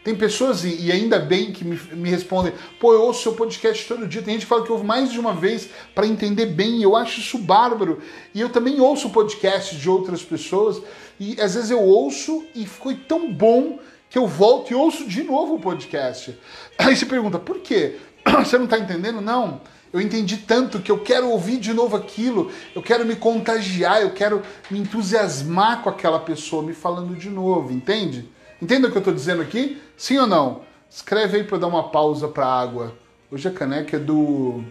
Tem 0.04 0.14
pessoas, 0.14 0.64
e 0.64 0.92
ainda 0.92 1.18
bem 1.18 1.50
que 1.50 1.64
me, 1.64 1.80
me 1.92 2.10
respondem, 2.10 2.52
pô, 2.78 2.92
eu 2.92 3.00
ouço 3.00 3.22
seu 3.22 3.32
podcast 3.32 3.88
todo 3.88 4.06
dia. 4.06 4.20
Tem 4.20 4.34
gente 4.34 4.42
que 4.42 4.48
fala 4.48 4.62
que 4.62 4.70
ouve 4.70 4.84
mais 4.84 5.10
de 5.10 5.18
uma 5.18 5.32
vez 5.32 5.70
para 5.94 6.06
entender 6.06 6.44
bem, 6.44 6.80
e 6.80 6.82
eu 6.82 6.94
acho 6.94 7.20
isso 7.20 7.38
bárbaro. 7.38 8.00
E 8.34 8.40
eu 8.40 8.50
também 8.50 8.78
ouço 8.78 9.08
podcasts 9.08 9.80
de 9.80 9.88
outras 9.88 10.22
pessoas, 10.22 10.82
e 11.18 11.40
às 11.40 11.54
vezes 11.54 11.70
eu 11.70 11.80
ouço 11.80 12.44
e 12.54 12.66
foi 12.66 12.96
tão 12.96 13.32
bom 13.32 13.78
que 14.10 14.18
eu 14.18 14.26
volto 14.26 14.70
e 14.70 14.74
ouço 14.74 15.08
de 15.08 15.22
novo 15.22 15.54
o 15.54 15.58
podcast. 15.60 16.38
Aí 16.76 16.94
você 16.94 17.06
pergunta, 17.06 17.38
por 17.38 17.60
quê? 17.60 17.96
Você 18.44 18.56
não 18.56 18.64
está 18.64 18.78
entendendo? 18.78 19.20
Não. 19.20 19.60
Eu 19.92 20.00
entendi 20.00 20.38
tanto 20.38 20.80
que 20.80 20.90
eu 20.90 20.98
quero 20.98 21.30
ouvir 21.30 21.58
de 21.58 21.72
novo 21.72 21.96
aquilo, 21.96 22.50
eu 22.74 22.82
quero 22.82 23.06
me 23.06 23.14
contagiar, 23.14 24.02
eu 24.02 24.12
quero 24.12 24.42
me 24.68 24.80
entusiasmar 24.80 25.82
com 25.82 25.88
aquela 25.88 26.18
pessoa 26.18 26.62
me 26.62 26.74
falando 26.74 27.14
de 27.14 27.30
novo, 27.30 27.72
entende? 27.72 28.28
Entenda 28.60 28.88
o 28.88 28.90
que 28.90 28.96
eu 28.96 29.00
estou 29.00 29.14
dizendo 29.14 29.40
aqui? 29.40 29.80
Sim 29.96 30.18
ou 30.18 30.26
não? 30.26 30.62
Escreve 30.90 31.38
aí 31.38 31.44
pra 31.44 31.56
eu 31.56 31.60
dar 31.60 31.66
uma 31.66 31.90
pausa 31.90 32.28
pra 32.28 32.46
água. 32.46 32.96
Hoje 33.30 33.48
a 33.48 33.50
caneca 33.50 33.96
é 33.96 34.00
do. 34.00 34.64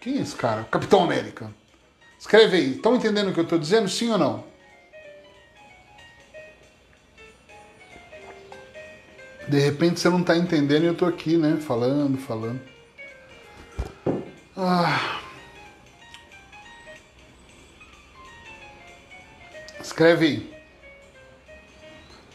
Quem 0.00 0.18
é 0.18 0.20
esse 0.20 0.36
cara? 0.36 0.64
Capitão 0.64 1.02
América. 1.02 1.50
Escreve 2.18 2.56
aí. 2.56 2.72
Estão 2.72 2.96
entendendo 2.96 3.30
o 3.30 3.32
que 3.32 3.40
eu 3.40 3.46
tô 3.46 3.56
dizendo? 3.56 3.88
Sim 3.88 4.10
ou 4.10 4.18
não? 4.18 4.44
De 9.48 9.58
repente 9.58 10.00
você 10.00 10.08
não 10.08 10.22
tá 10.22 10.36
entendendo 10.36 10.84
e 10.84 10.86
eu 10.86 10.94
tô 10.94 11.06
aqui, 11.06 11.36
né? 11.36 11.58
Falando, 11.60 12.18
falando. 12.18 12.60
Ah. 14.56 15.20
Escreve 19.80 20.26
aí. 20.26 20.54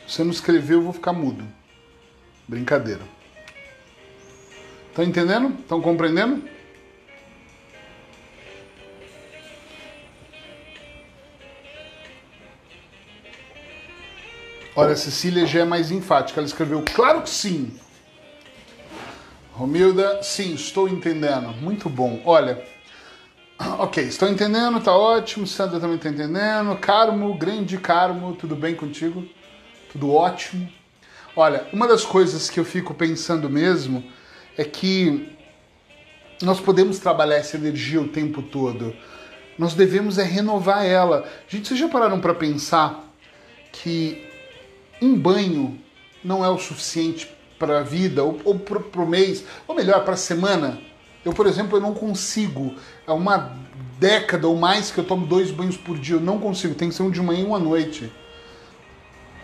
Se 0.08 0.16
você 0.16 0.24
não 0.24 0.32
escrever, 0.32 0.76
eu 0.76 0.82
vou 0.82 0.94
ficar 0.94 1.14
mudo. 1.14 1.59
Brincadeira. 2.50 3.02
Estão 4.88 5.06
entendendo? 5.06 5.56
Estão 5.60 5.80
compreendendo? 5.80 6.44
Olha, 14.76 14.94
a 14.94 14.96
Cecília 14.96 15.46
já 15.46 15.60
é 15.60 15.64
mais 15.64 15.92
enfática. 15.92 16.40
Ela 16.40 16.48
escreveu, 16.48 16.84
claro 16.96 17.22
que 17.22 17.30
sim. 17.30 17.72
Romilda, 19.54 20.24
sim, 20.24 20.56
estou 20.56 20.90
entendendo. 20.90 21.50
Muito 21.62 21.88
bom. 21.88 22.20
Olha, 22.26 22.66
ok, 23.78 24.04
estou 24.06 24.28
entendendo, 24.28 24.82
tá 24.82 24.98
ótimo. 24.98 25.46
Sandra 25.46 25.80
também 25.80 25.98
está 25.98 26.10
entendendo. 26.10 26.76
Carmo, 26.78 27.38
grande 27.38 27.78
Carmo, 27.78 28.36
tudo 28.36 28.56
bem 28.56 28.74
contigo? 28.74 29.24
Tudo 29.92 30.12
ótimo. 30.12 30.79
Olha, 31.42 31.66
uma 31.72 31.88
das 31.88 32.04
coisas 32.04 32.50
que 32.50 32.60
eu 32.60 32.66
fico 32.66 32.94
pensando 32.94 33.50
mesmo 33.50 34.04
é 34.58 34.66
que 34.66 35.38
nós 36.42 36.60
podemos 36.60 37.00
trabalhar 37.00 37.38
essa 37.38 37.56
energia 37.56 38.02
o 38.02 38.10
tempo 38.10 38.42
todo. 38.42 38.94
Nós 39.58 39.74
devemos 39.74 40.18
é 40.18 40.24
renovar 40.24 40.86
ela. 40.86 41.26
Gente, 41.48 41.70
vocês 41.70 41.80
já 41.80 41.88
pararam 41.88 42.20
para 42.20 42.34
pensar 42.34 43.10
que 43.72 44.28
um 45.02 45.18
banho 45.18 45.80
não 46.22 46.44
é 46.44 46.50
o 46.50 46.58
suficiente 46.58 47.34
para 47.58 47.80
a 47.80 47.84
vida 47.84 48.22
ou, 48.22 48.38
ou 48.44 48.60
para 48.60 49.02
o 49.02 49.08
mês, 49.08 49.46
ou 49.66 49.74
melhor, 49.74 50.04
para 50.04 50.16
a 50.16 50.18
semana. 50.18 50.78
Eu, 51.24 51.32
por 51.32 51.48
exemplo, 51.48 51.78
eu 51.78 51.82
não 51.82 51.94
consigo. 51.94 52.76
É 53.08 53.14
uma 53.14 53.58
década 53.98 54.46
ou 54.46 54.58
mais 54.58 54.92
que 54.92 54.98
eu 54.98 55.06
tomo 55.06 55.26
dois 55.26 55.52
banhos 55.52 55.78
por 55.78 55.98
dia. 55.98 56.18
Eu 56.18 56.20
não 56.20 56.38
consigo. 56.38 56.76
Tem 56.76 56.90
que 56.90 56.96
ser 56.96 57.04
um 57.04 57.10
de 57.10 57.22
manhã 57.22 57.44
e 57.44 57.46
um 57.46 57.56
à 57.56 57.60
noite. 57.60 58.12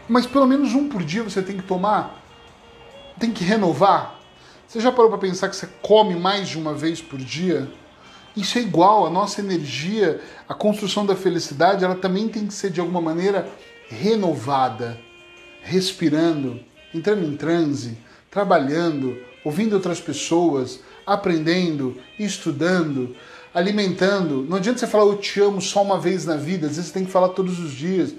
Mas 0.07 0.25
pelo 0.25 0.45
menos 0.45 0.73
um 0.73 0.87
por 0.89 1.03
dia 1.03 1.23
você 1.23 1.41
tem 1.41 1.57
que 1.57 1.63
tomar. 1.63 2.21
Tem 3.19 3.31
que 3.31 3.43
renovar. 3.43 4.19
Você 4.67 4.79
já 4.79 4.91
parou 4.91 5.09
para 5.09 5.19
pensar 5.19 5.49
que 5.49 5.55
você 5.55 5.67
come 5.81 6.15
mais 6.15 6.49
de 6.49 6.57
uma 6.57 6.73
vez 6.73 7.01
por 7.01 7.19
dia? 7.19 7.69
Isso 8.35 8.57
é 8.57 8.61
igual. 8.61 9.05
A 9.05 9.09
nossa 9.09 9.41
energia, 9.41 10.21
a 10.47 10.53
construção 10.53 11.05
da 11.05 11.15
felicidade, 11.15 11.85
ela 11.85 11.95
também 11.95 12.27
tem 12.27 12.45
que 12.45 12.53
ser 12.53 12.69
de 12.69 12.79
alguma 12.79 13.01
maneira 13.01 13.47
renovada 13.89 14.99
respirando, 15.65 16.59
entrando 16.93 17.25
em 17.25 17.35
transe, 17.35 17.97
trabalhando, 18.29 19.17
ouvindo 19.43 19.73
outras 19.73 19.99
pessoas, 19.99 20.79
aprendendo, 21.05 21.97
estudando, 22.19 23.15
alimentando. 23.51 24.45
Não 24.47 24.57
adianta 24.57 24.79
você 24.79 24.87
falar 24.87 25.05
eu 25.05 25.17
te 25.17 25.41
amo 25.41 25.59
só 25.59 25.81
uma 25.81 25.99
vez 25.99 26.23
na 26.23 26.35
vida, 26.35 26.67
às 26.67 26.75
vezes 26.75 26.91
você 26.91 26.93
tem 26.93 27.05
que 27.05 27.11
falar 27.11 27.29
todos 27.29 27.59
os 27.59 27.71
dias. 27.71 28.13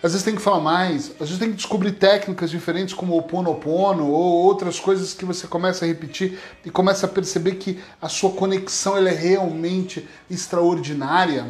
Às 0.00 0.12
vezes 0.12 0.24
tem 0.24 0.36
que 0.36 0.42
falar 0.42 0.60
mais, 0.60 1.10
às 1.12 1.28
vezes 1.28 1.38
tem 1.38 1.50
que 1.50 1.56
descobrir 1.56 1.92
técnicas 1.92 2.50
diferentes 2.50 2.94
como 2.94 3.16
o 3.16 3.22
Ponopono 3.22 4.06
ou 4.06 4.44
outras 4.44 4.78
coisas 4.78 5.12
que 5.12 5.24
você 5.24 5.48
começa 5.48 5.84
a 5.84 5.88
repetir 5.88 6.38
e 6.64 6.70
começa 6.70 7.06
a 7.06 7.08
perceber 7.08 7.56
que 7.56 7.80
a 8.00 8.08
sua 8.08 8.30
conexão 8.30 8.96
ela 8.96 9.08
é 9.08 9.14
realmente 9.14 10.08
extraordinária. 10.30 11.48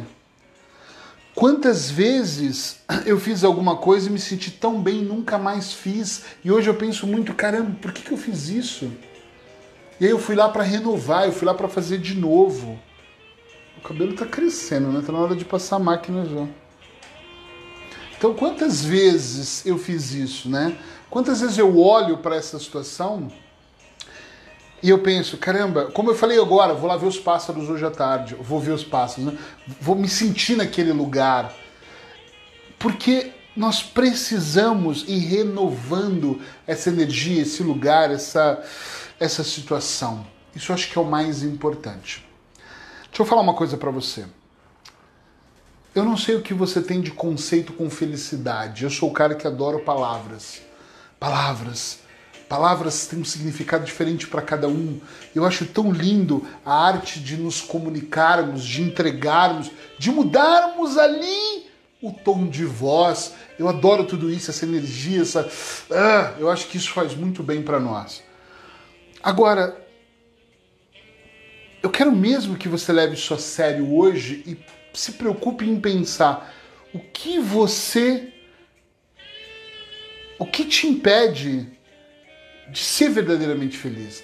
Quantas 1.35 1.91
vezes 1.91 2.79
eu 3.05 3.19
fiz 3.19 3.43
alguma 3.43 3.77
coisa 3.77 4.09
e 4.09 4.11
me 4.11 4.19
senti 4.19 4.49
tão 4.49 4.81
bem, 4.81 5.03
nunca 5.03 5.37
mais 5.37 5.71
fiz, 5.71 6.23
e 6.43 6.51
hoje 6.51 6.69
eu 6.69 6.73
penso 6.73 7.05
muito, 7.05 7.35
caramba, 7.35 7.77
por 7.79 7.93
que, 7.93 8.01
que 8.01 8.11
eu 8.11 8.17
fiz 8.17 8.49
isso? 8.49 8.91
E 9.99 10.05
aí 10.05 10.11
eu 10.11 10.19
fui 10.19 10.35
lá 10.35 10.49
para 10.49 10.63
renovar, 10.63 11.25
eu 11.25 11.31
fui 11.31 11.45
lá 11.45 11.53
para 11.53 11.69
fazer 11.69 11.99
de 11.99 12.15
novo. 12.15 12.79
O 13.77 13.81
cabelo 13.81 14.15
tá 14.15 14.25
crescendo, 14.25 14.91
né? 14.91 15.03
Tá 15.05 15.11
na 15.11 15.19
hora 15.19 15.35
de 15.35 15.45
passar 15.45 15.75
a 15.75 15.79
máquina 15.79 16.25
já. 16.25 16.47
Então, 18.19 18.33
quantas 18.33 18.83
vezes 18.83 19.65
eu 19.65 19.77
fiz 19.77 20.11
isso, 20.13 20.49
né? 20.49 20.77
Quantas 21.09 21.39
vezes 21.39 21.57
eu 21.57 21.79
olho 21.79 22.17
para 22.17 22.35
essa 22.35 22.59
situação 22.59 23.31
e 24.83 24.89
eu 24.89 24.99
penso, 24.99 25.37
caramba, 25.37 25.85
como 25.85 26.11
eu 26.11 26.15
falei 26.15 26.37
agora, 26.37 26.73
vou 26.73 26.89
lá 26.89 26.97
ver 26.97 27.07
os 27.07 27.17
pássaros 27.17 27.69
hoje 27.69 27.85
à 27.85 27.89
tarde, 27.89 28.35
vou 28.35 28.59
ver 28.59 28.71
os 28.71 28.83
pássaros, 28.83 29.31
né? 29.31 29.39
vou 29.79 29.95
me 29.95 30.09
sentir 30.09 30.57
naquele 30.57 30.91
lugar. 30.91 31.53
Porque 32.77 33.31
nós 33.55 33.81
precisamos 33.81 35.05
ir 35.07 35.19
renovando 35.19 36.41
essa 36.67 36.89
energia, 36.89 37.43
esse 37.43 37.63
lugar, 37.63 38.11
essa, 38.11 38.61
essa 39.17 39.45
situação. 39.45 40.27
Isso 40.53 40.73
acho 40.73 40.91
que 40.91 40.97
é 40.97 41.01
o 41.01 41.05
mais 41.05 41.41
importante. 41.41 42.27
Deixa 43.07 43.21
eu 43.21 43.25
falar 43.25 43.41
uma 43.41 43.53
coisa 43.53 43.77
para 43.77 43.91
você. 43.91 44.25
Eu 45.93 46.03
não 46.03 46.15
sei 46.15 46.35
o 46.35 46.41
que 46.41 46.53
você 46.53 46.81
tem 46.81 47.01
de 47.01 47.11
conceito 47.11 47.73
com 47.73 47.89
felicidade. 47.89 48.83
Eu 48.83 48.89
sou 48.89 49.09
o 49.09 49.13
cara 49.13 49.35
que 49.35 49.47
adoro 49.47 49.79
palavras. 49.79 50.61
Palavras 51.19 51.99
Palavras 52.49 53.05
têm 53.05 53.19
um 53.19 53.23
significado 53.23 53.85
diferente 53.85 54.25
para 54.25 54.41
cada 54.41 54.67
um. 54.67 54.99
Eu 55.35 55.45
acho 55.45 55.67
tão 55.67 55.91
lindo 55.91 56.43
a 56.65 56.87
arte 56.87 57.19
de 57.19 57.37
nos 57.37 57.61
comunicarmos, 57.61 58.65
de 58.65 58.81
entregarmos, 58.81 59.69
de 59.99 60.11
mudarmos 60.11 60.97
ali 60.97 61.69
o 62.01 62.11
tom 62.11 62.47
de 62.47 62.65
voz. 62.65 63.35
Eu 63.59 63.69
adoro 63.69 64.03
tudo 64.03 64.31
isso, 64.31 64.49
essa 64.49 64.65
energia, 64.65 65.21
essa. 65.21 65.47
Ah, 65.91 66.33
eu 66.39 66.49
acho 66.49 66.67
que 66.67 66.77
isso 66.77 66.91
faz 66.91 67.13
muito 67.13 67.43
bem 67.43 67.61
para 67.61 67.79
nós. 67.79 68.23
Agora, 69.21 69.79
eu 71.83 71.89
quero 71.91 72.11
mesmo 72.11 72.57
que 72.57 72.67
você 72.67 72.91
leve 72.91 73.13
isso 73.13 73.31
a 73.31 73.37
sério 73.37 73.93
hoje 73.93 74.43
e 74.47 74.57
se 74.99 75.13
preocupe 75.13 75.65
em 75.65 75.79
pensar 75.79 76.53
o 76.93 76.99
que 76.99 77.39
você. 77.39 78.33
O 80.37 80.45
que 80.45 80.65
te 80.65 80.87
impede 80.87 81.67
de 82.69 82.79
ser 82.79 83.09
verdadeiramente 83.09 83.77
feliz. 83.77 84.23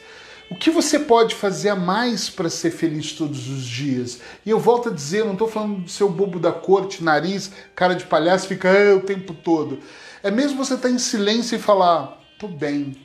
O 0.50 0.56
que 0.56 0.70
você 0.70 1.00
pode 1.00 1.34
fazer 1.34 1.70
a 1.70 1.76
mais 1.76 2.30
para 2.30 2.50
ser 2.50 2.72
feliz 2.72 3.14
todos 3.14 3.50
os 3.50 3.66
dias? 3.66 4.22
E 4.46 4.50
eu 4.50 4.60
volto 4.60 4.90
a 4.90 4.94
dizer, 4.94 5.26
não 5.26 5.34
estou 5.34 5.48
falando 5.48 5.82
de 5.84 5.92
ser 5.92 6.04
o 6.04 6.10
bobo 6.10 6.40
da 6.40 6.52
corte, 6.52 7.04
nariz, 7.04 7.52
cara 7.76 7.96
de 7.96 8.06
palhaço, 8.06 8.48
fica 8.48 8.70
ah, 8.70 8.96
o 8.96 9.02
tempo 9.02 9.34
todo. 9.34 9.80
É 10.22 10.30
mesmo 10.30 10.58
você 10.58 10.76
estar 10.76 10.88
tá 10.88 10.94
em 10.94 11.00
silêncio 11.00 11.56
e 11.56 11.60
falar, 11.60 12.22
tô 12.38 12.48
bem. 12.48 12.96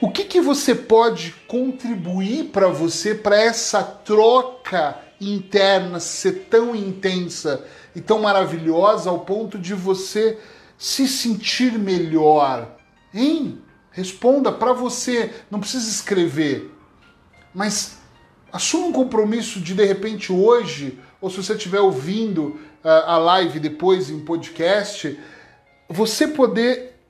O 0.00 0.10
que, 0.10 0.24
que 0.24 0.40
você 0.40 0.74
pode 0.74 1.34
contribuir 1.46 2.44
para 2.44 2.68
você, 2.68 3.14
para 3.14 3.38
essa 3.38 3.82
troca 3.82 5.05
interna 5.20 6.00
ser 6.00 6.46
tão 6.50 6.74
intensa 6.74 7.64
e 7.94 8.00
tão 8.00 8.20
maravilhosa 8.20 9.10
ao 9.10 9.20
ponto 9.20 9.58
de 9.58 9.74
você 9.74 10.38
se 10.78 11.08
sentir 11.08 11.78
melhor? 11.78 12.76
Hein? 13.14 13.60
Responda 13.90 14.52
para 14.52 14.72
você, 14.72 15.32
não 15.50 15.58
precisa 15.58 15.88
escrever. 15.88 16.70
Mas 17.54 17.96
assuma 18.52 18.86
um 18.86 18.92
compromisso 18.92 19.60
de 19.60 19.74
de 19.74 19.84
repente 19.84 20.32
hoje, 20.32 20.98
ou 21.20 21.30
se 21.30 21.36
você 21.36 21.54
estiver 21.54 21.80
ouvindo 21.80 22.60
uh, 22.84 22.88
a 23.06 23.18
live 23.18 23.58
depois 23.58 24.10
em 24.10 24.20
podcast, 24.20 25.18
você 25.88 26.28
poder 26.28 27.00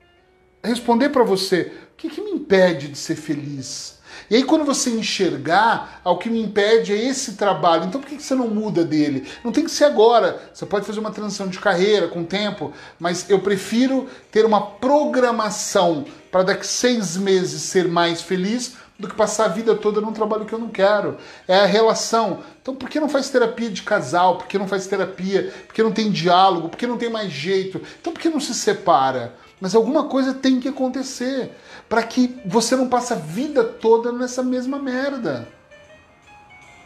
responder 0.63 1.09
para 1.09 1.23
você: 1.23 1.73
o 1.93 1.95
que, 1.97 2.09
que 2.09 2.21
me 2.21 2.31
impede 2.31 2.87
de 2.87 2.97
ser 2.97 3.15
feliz? 3.15 3.96
E 4.29 4.35
aí, 4.35 4.43
quando 4.43 4.65
você 4.65 4.89
enxergar, 4.89 6.01
ao 6.03 6.17
que 6.17 6.29
me 6.29 6.41
impede 6.41 6.93
é 6.93 6.97
esse 6.97 7.33
trabalho. 7.33 7.85
Então, 7.85 8.01
por 8.01 8.09
que 8.09 8.21
você 8.21 8.35
não 8.35 8.47
muda 8.47 8.83
dele? 8.83 9.27
Não 9.43 9.51
tem 9.51 9.63
que 9.63 9.71
ser 9.71 9.85
agora. 9.85 10.41
Você 10.53 10.65
pode 10.65 10.85
fazer 10.85 10.99
uma 10.99 11.11
transição 11.11 11.47
de 11.47 11.59
carreira 11.59 12.07
com 12.07 12.21
o 12.21 12.25
tempo, 12.25 12.73
mas 12.99 13.29
eu 13.29 13.39
prefiro 13.39 14.07
ter 14.31 14.45
uma 14.45 14.61
programação 14.61 16.05
para 16.31 16.43
daqui 16.43 16.67
seis 16.67 17.15
meses 17.15 17.61
ser 17.61 17.87
mais 17.87 18.21
feliz 18.21 18.75
do 18.99 19.07
que 19.07 19.15
passar 19.15 19.45
a 19.45 19.49
vida 19.49 19.75
toda 19.75 20.01
num 20.01 20.11
trabalho 20.11 20.45
que 20.45 20.53
eu 20.53 20.59
não 20.59 20.69
quero. 20.69 21.17
É 21.47 21.59
a 21.59 21.65
relação. 21.65 22.39
Então, 22.61 22.75
por 22.75 22.89
que 22.89 22.99
não 22.99 23.07
faz 23.07 23.29
terapia 23.29 23.69
de 23.69 23.83
casal? 23.83 24.37
Por 24.37 24.47
que 24.47 24.57
não 24.57 24.67
faz 24.67 24.87
terapia? 24.87 25.53
Por 25.67 25.73
que 25.73 25.83
não 25.83 25.91
tem 25.91 26.11
diálogo? 26.11 26.69
Por 26.69 26.77
que 26.77 26.87
não 26.87 26.97
tem 26.97 27.09
mais 27.09 27.31
jeito? 27.31 27.81
Então, 28.01 28.11
por 28.11 28.19
que 28.19 28.29
não 28.29 28.39
se 28.39 28.53
separa? 28.53 29.33
Mas 29.59 29.73
alguma 29.73 30.05
coisa 30.05 30.33
tem 30.33 30.59
que 30.59 30.67
acontecer 30.67 31.51
para 31.89 32.03
que 32.03 32.39
você 32.45 32.75
não 32.75 32.87
passe 32.87 33.13
a 33.13 33.15
vida 33.15 33.63
toda 33.63 34.11
nessa 34.11 34.43
mesma 34.43 34.77
merda. 34.77 35.47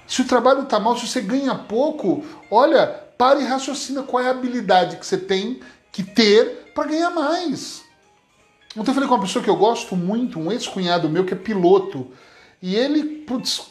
Se 0.08 0.22
o 0.22 0.28
trabalho 0.28 0.66
tá 0.66 0.80
mal, 0.80 0.98
se 0.98 1.08
você 1.08 1.22
ganha 1.22 1.56
pouco, 1.56 2.24
olha, 2.50 2.88
pare 3.18 3.42
e 3.42 3.46
raciocina 3.46 4.04
qual 4.04 4.24
é 4.24 4.28
a 4.28 4.32
habilidade 4.32 4.98
que 4.98 5.06
você 5.06 5.18
tem 5.18 5.60
que 5.92 6.04
ter 6.04 6.72
para 6.74 6.88
ganhar 6.88 7.10
mais. 7.10 7.84
Ontem 8.78 8.92
eu 8.92 8.94
falei 8.94 9.10
com 9.10 9.16
uma 9.16 9.22
pessoa 9.22 9.44
que 9.44 9.50
eu 9.50 9.56
gosto 9.56 9.96
muito, 9.96 10.40
um 10.40 10.52
ex-cunhado 10.52 11.10
meu 11.10 11.26
que 11.26 11.34
é 11.34 11.38
piloto. 11.38 12.08
E 12.62 12.76
ele, 12.76 13.04
putz, 13.04 13.71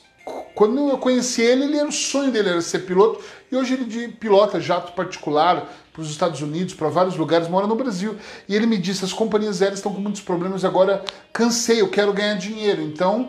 quando 0.54 0.88
eu 0.88 0.98
conheci 0.98 1.42
ele, 1.42 1.64
ele 1.64 1.78
era 1.78 1.88
o 1.88 1.92
sonho 1.92 2.30
dele 2.30 2.48
era 2.48 2.60
ser 2.60 2.80
piloto 2.80 3.22
e 3.50 3.56
hoje 3.56 3.74
ele 3.74 3.84
de 3.84 4.08
pilota 4.08 4.60
jato 4.60 4.92
particular 4.92 5.68
para 5.92 6.02
os 6.02 6.10
Estados 6.10 6.40
Unidos, 6.40 6.74
para 6.74 6.88
vários 6.88 7.16
lugares, 7.16 7.48
mora 7.48 7.66
no 7.66 7.74
Brasil. 7.74 8.16
E 8.48 8.54
ele 8.54 8.66
me 8.66 8.78
disse: 8.78 9.04
as 9.04 9.12
companhias 9.12 9.60
aéreas 9.60 9.78
estão 9.78 9.92
com 9.92 10.00
muitos 10.00 10.20
problemas, 10.20 10.64
agora 10.64 11.04
cansei, 11.32 11.80
eu 11.80 11.88
quero 11.88 12.12
ganhar 12.12 12.34
dinheiro. 12.34 12.82
Então 12.82 13.28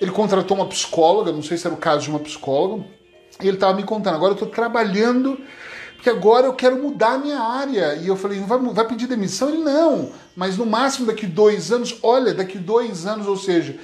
ele 0.00 0.10
contratou 0.10 0.56
uma 0.56 0.66
psicóloga, 0.66 1.32
não 1.32 1.42
sei 1.42 1.56
se 1.56 1.66
era 1.66 1.74
o 1.74 1.78
caso 1.78 2.04
de 2.04 2.10
uma 2.10 2.18
psicóloga, 2.18 2.84
e 3.40 3.46
ele 3.46 3.56
estava 3.56 3.74
me 3.74 3.84
contando: 3.84 4.14
agora 4.14 4.32
eu 4.32 4.34
estou 4.34 4.48
trabalhando 4.48 5.38
porque 6.00 6.08
agora 6.08 6.46
eu 6.46 6.54
quero 6.54 6.82
mudar 6.82 7.12
a 7.12 7.18
minha 7.18 7.38
área. 7.38 7.94
E 7.96 8.08
eu 8.08 8.16
falei, 8.16 8.40
vai, 8.40 8.58
vai 8.58 8.88
pedir 8.88 9.06
demissão? 9.06 9.50
Ele, 9.50 9.58
não, 9.58 10.10
mas 10.34 10.56
no 10.56 10.64
máximo 10.64 11.06
daqui 11.06 11.26
dois 11.26 11.70
anos, 11.70 11.98
olha, 12.02 12.32
daqui 12.32 12.56
dois 12.56 13.04
anos, 13.04 13.26
ou 13.26 13.36
seja, 13.36 13.76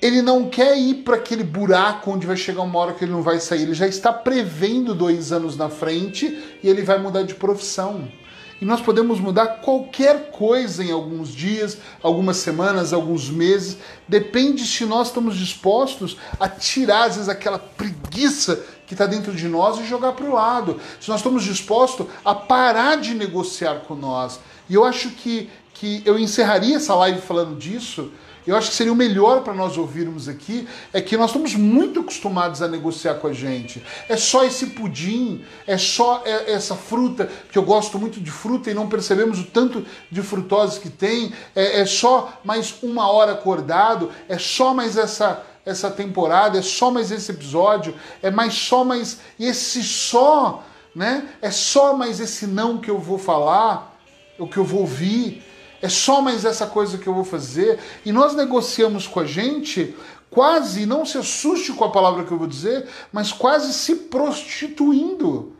ele 0.00 0.22
não 0.22 0.48
quer 0.48 0.78
ir 0.78 1.02
para 1.02 1.16
aquele 1.16 1.44
buraco 1.44 2.10
onde 2.10 2.26
vai 2.26 2.36
chegar 2.36 2.62
uma 2.62 2.78
hora 2.78 2.94
que 2.94 3.04
ele 3.04 3.12
não 3.12 3.22
vai 3.22 3.38
sair. 3.38 3.62
Ele 3.62 3.74
já 3.74 3.86
está 3.86 4.12
prevendo 4.12 4.94
dois 4.94 5.30
anos 5.30 5.56
na 5.56 5.68
frente 5.68 6.56
e 6.62 6.68
ele 6.68 6.82
vai 6.82 6.98
mudar 6.98 7.22
de 7.22 7.34
profissão. 7.34 8.08
E 8.60 8.64
nós 8.64 8.80
podemos 8.80 9.18
mudar 9.20 9.60
qualquer 9.62 10.30
coisa 10.30 10.84
em 10.84 10.90
alguns 10.90 11.30
dias, 11.30 11.78
algumas 12.02 12.38
semanas, 12.38 12.92
alguns 12.92 13.30
meses. 13.30 13.78
Depende 14.06 14.66
se 14.66 14.84
nós 14.84 15.08
estamos 15.08 15.36
dispostos 15.36 16.16
a 16.38 16.46
tirar, 16.48 17.04
às 17.04 17.14
vezes, 17.14 17.28
aquela 17.28 17.58
preguiça 17.58 18.62
que 18.86 18.92
está 18.92 19.06
dentro 19.06 19.32
de 19.32 19.48
nós 19.48 19.78
e 19.78 19.86
jogar 19.86 20.12
para 20.12 20.26
o 20.26 20.34
lado. 20.34 20.78
Se 21.00 21.08
nós 21.08 21.20
estamos 21.20 21.44
dispostos 21.44 22.06
a 22.22 22.34
parar 22.34 22.96
de 22.96 23.14
negociar 23.14 23.80
com 23.86 23.94
nós. 23.94 24.38
E 24.68 24.74
eu 24.74 24.84
acho 24.84 25.10
que, 25.10 25.48
que 25.72 26.02
eu 26.04 26.18
encerraria 26.18 26.76
essa 26.76 26.94
live 26.94 27.20
falando 27.20 27.56
disso 27.56 28.10
eu 28.46 28.56
acho 28.56 28.70
que 28.70 28.76
seria 28.76 28.92
o 28.92 28.96
melhor 28.96 29.42
para 29.42 29.52
nós 29.52 29.76
ouvirmos 29.76 30.28
aqui 30.28 30.66
é 30.92 31.00
que 31.00 31.16
nós 31.16 31.30
estamos 31.30 31.54
muito 31.54 32.00
acostumados 32.00 32.62
a 32.62 32.68
negociar 32.68 33.14
com 33.14 33.28
a 33.28 33.32
gente. 33.32 33.84
É 34.08 34.16
só 34.16 34.44
esse 34.44 34.68
pudim, 34.68 35.44
é 35.66 35.76
só 35.76 36.22
essa 36.24 36.74
fruta, 36.74 37.30
que 37.50 37.58
eu 37.58 37.62
gosto 37.62 37.98
muito 37.98 38.20
de 38.20 38.30
fruta 38.30 38.70
e 38.70 38.74
não 38.74 38.88
percebemos 38.88 39.40
o 39.40 39.44
tanto 39.44 39.84
de 40.10 40.22
frutose 40.22 40.80
que 40.80 40.90
tem, 40.90 41.32
é, 41.54 41.80
é 41.80 41.86
só 41.86 42.40
mais 42.44 42.74
uma 42.82 43.10
hora 43.10 43.32
acordado, 43.32 44.10
é 44.28 44.38
só 44.38 44.72
mais 44.74 44.96
essa 44.96 45.46
essa 45.64 45.90
temporada, 45.90 46.58
é 46.58 46.62
só 46.62 46.90
mais 46.90 47.10
esse 47.10 47.30
episódio, 47.30 47.94
é 48.22 48.30
mais 48.30 48.54
só 48.54 48.82
mais 48.82 49.20
esse 49.38 49.82
só, 49.82 50.64
né? 50.94 51.28
É 51.40 51.50
só 51.50 51.94
mais 51.94 52.18
esse 52.18 52.46
não 52.46 52.78
que 52.78 52.90
eu 52.90 52.98
vou 52.98 53.18
falar, 53.18 53.96
o 54.38 54.46
que 54.48 54.56
eu 54.56 54.64
vou 54.64 54.80
ouvir. 54.80 55.44
É 55.82 55.88
só 55.88 56.20
mais 56.20 56.44
essa 56.44 56.66
coisa 56.66 56.98
que 56.98 57.06
eu 57.06 57.14
vou 57.14 57.24
fazer. 57.24 57.78
E 58.04 58.12
nós 58.12 58.34
negociamos 58.34 59.06
com 59.06 59.20
a 59.20 59.24
gente 59.24 59.96
quase, 60.30 60.86
não 60.86 61.04
se 61.04 61.18
assuste 61.18 61.72
com 61.72 61.84
a 61.84 61.90
palavra 61.90 62.24
que 62.24 62.32
eu 62.32 62.38
vou 62.38 62.46
dizer, 62.46 62.86
mas 63.12 63.32
quase 63.32 63.72
se 63.72 63.94
prostituindo. 63.96 65.52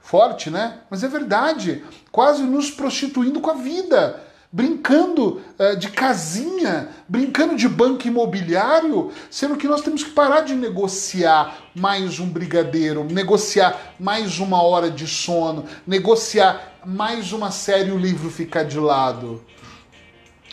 Forte, 0.00 0.48
né? 0.48 0.80
Mas 0.88 1.04
é 1.04 1.08
verdade. 1.08 1.84
Quase 2.10 2.42
nos 2.42 2.70
prostituindo 2.70 3.40
com 3.40 3.50
a 3.50 3.54
vida. 3.54 4.27
Brincando 4.50 5.42
uh, 5.58 5.76
de 5.76 5.90
casinha, 5.90 6.88
brincando 7.06 7.54
de 7.54 7.68
banco 7.68 8.06
imobiliário, 8.06 9.12
sendo 9.30 9.56
que 9.56 9.68
nós 9.68 9.82
temos 9.82 10.02
que 10.02 10.10
parar 10.10 10.40
de 10.40 10.54
negociar 10.54 11.68
mais 11.74 12.18
um 12.18 12.28
brigadeiro, 12.28 13.04
negociar 13.04 13.94
mais 14.00 14.38
uma 14.38 14.62
hora 14.62 14.90
de 14.90 15.06
sono, 15.06 15.66
negociar 15.86 16.78
mais 16.84 17.32
uma 17.32 17.50
série 17.50 17.90
e 17.90 17.92
o 17.92 17.98
livro 17.98 18.30
ficar 18.30 18.62
de 18.62 18.78
lado. 18.78 19.44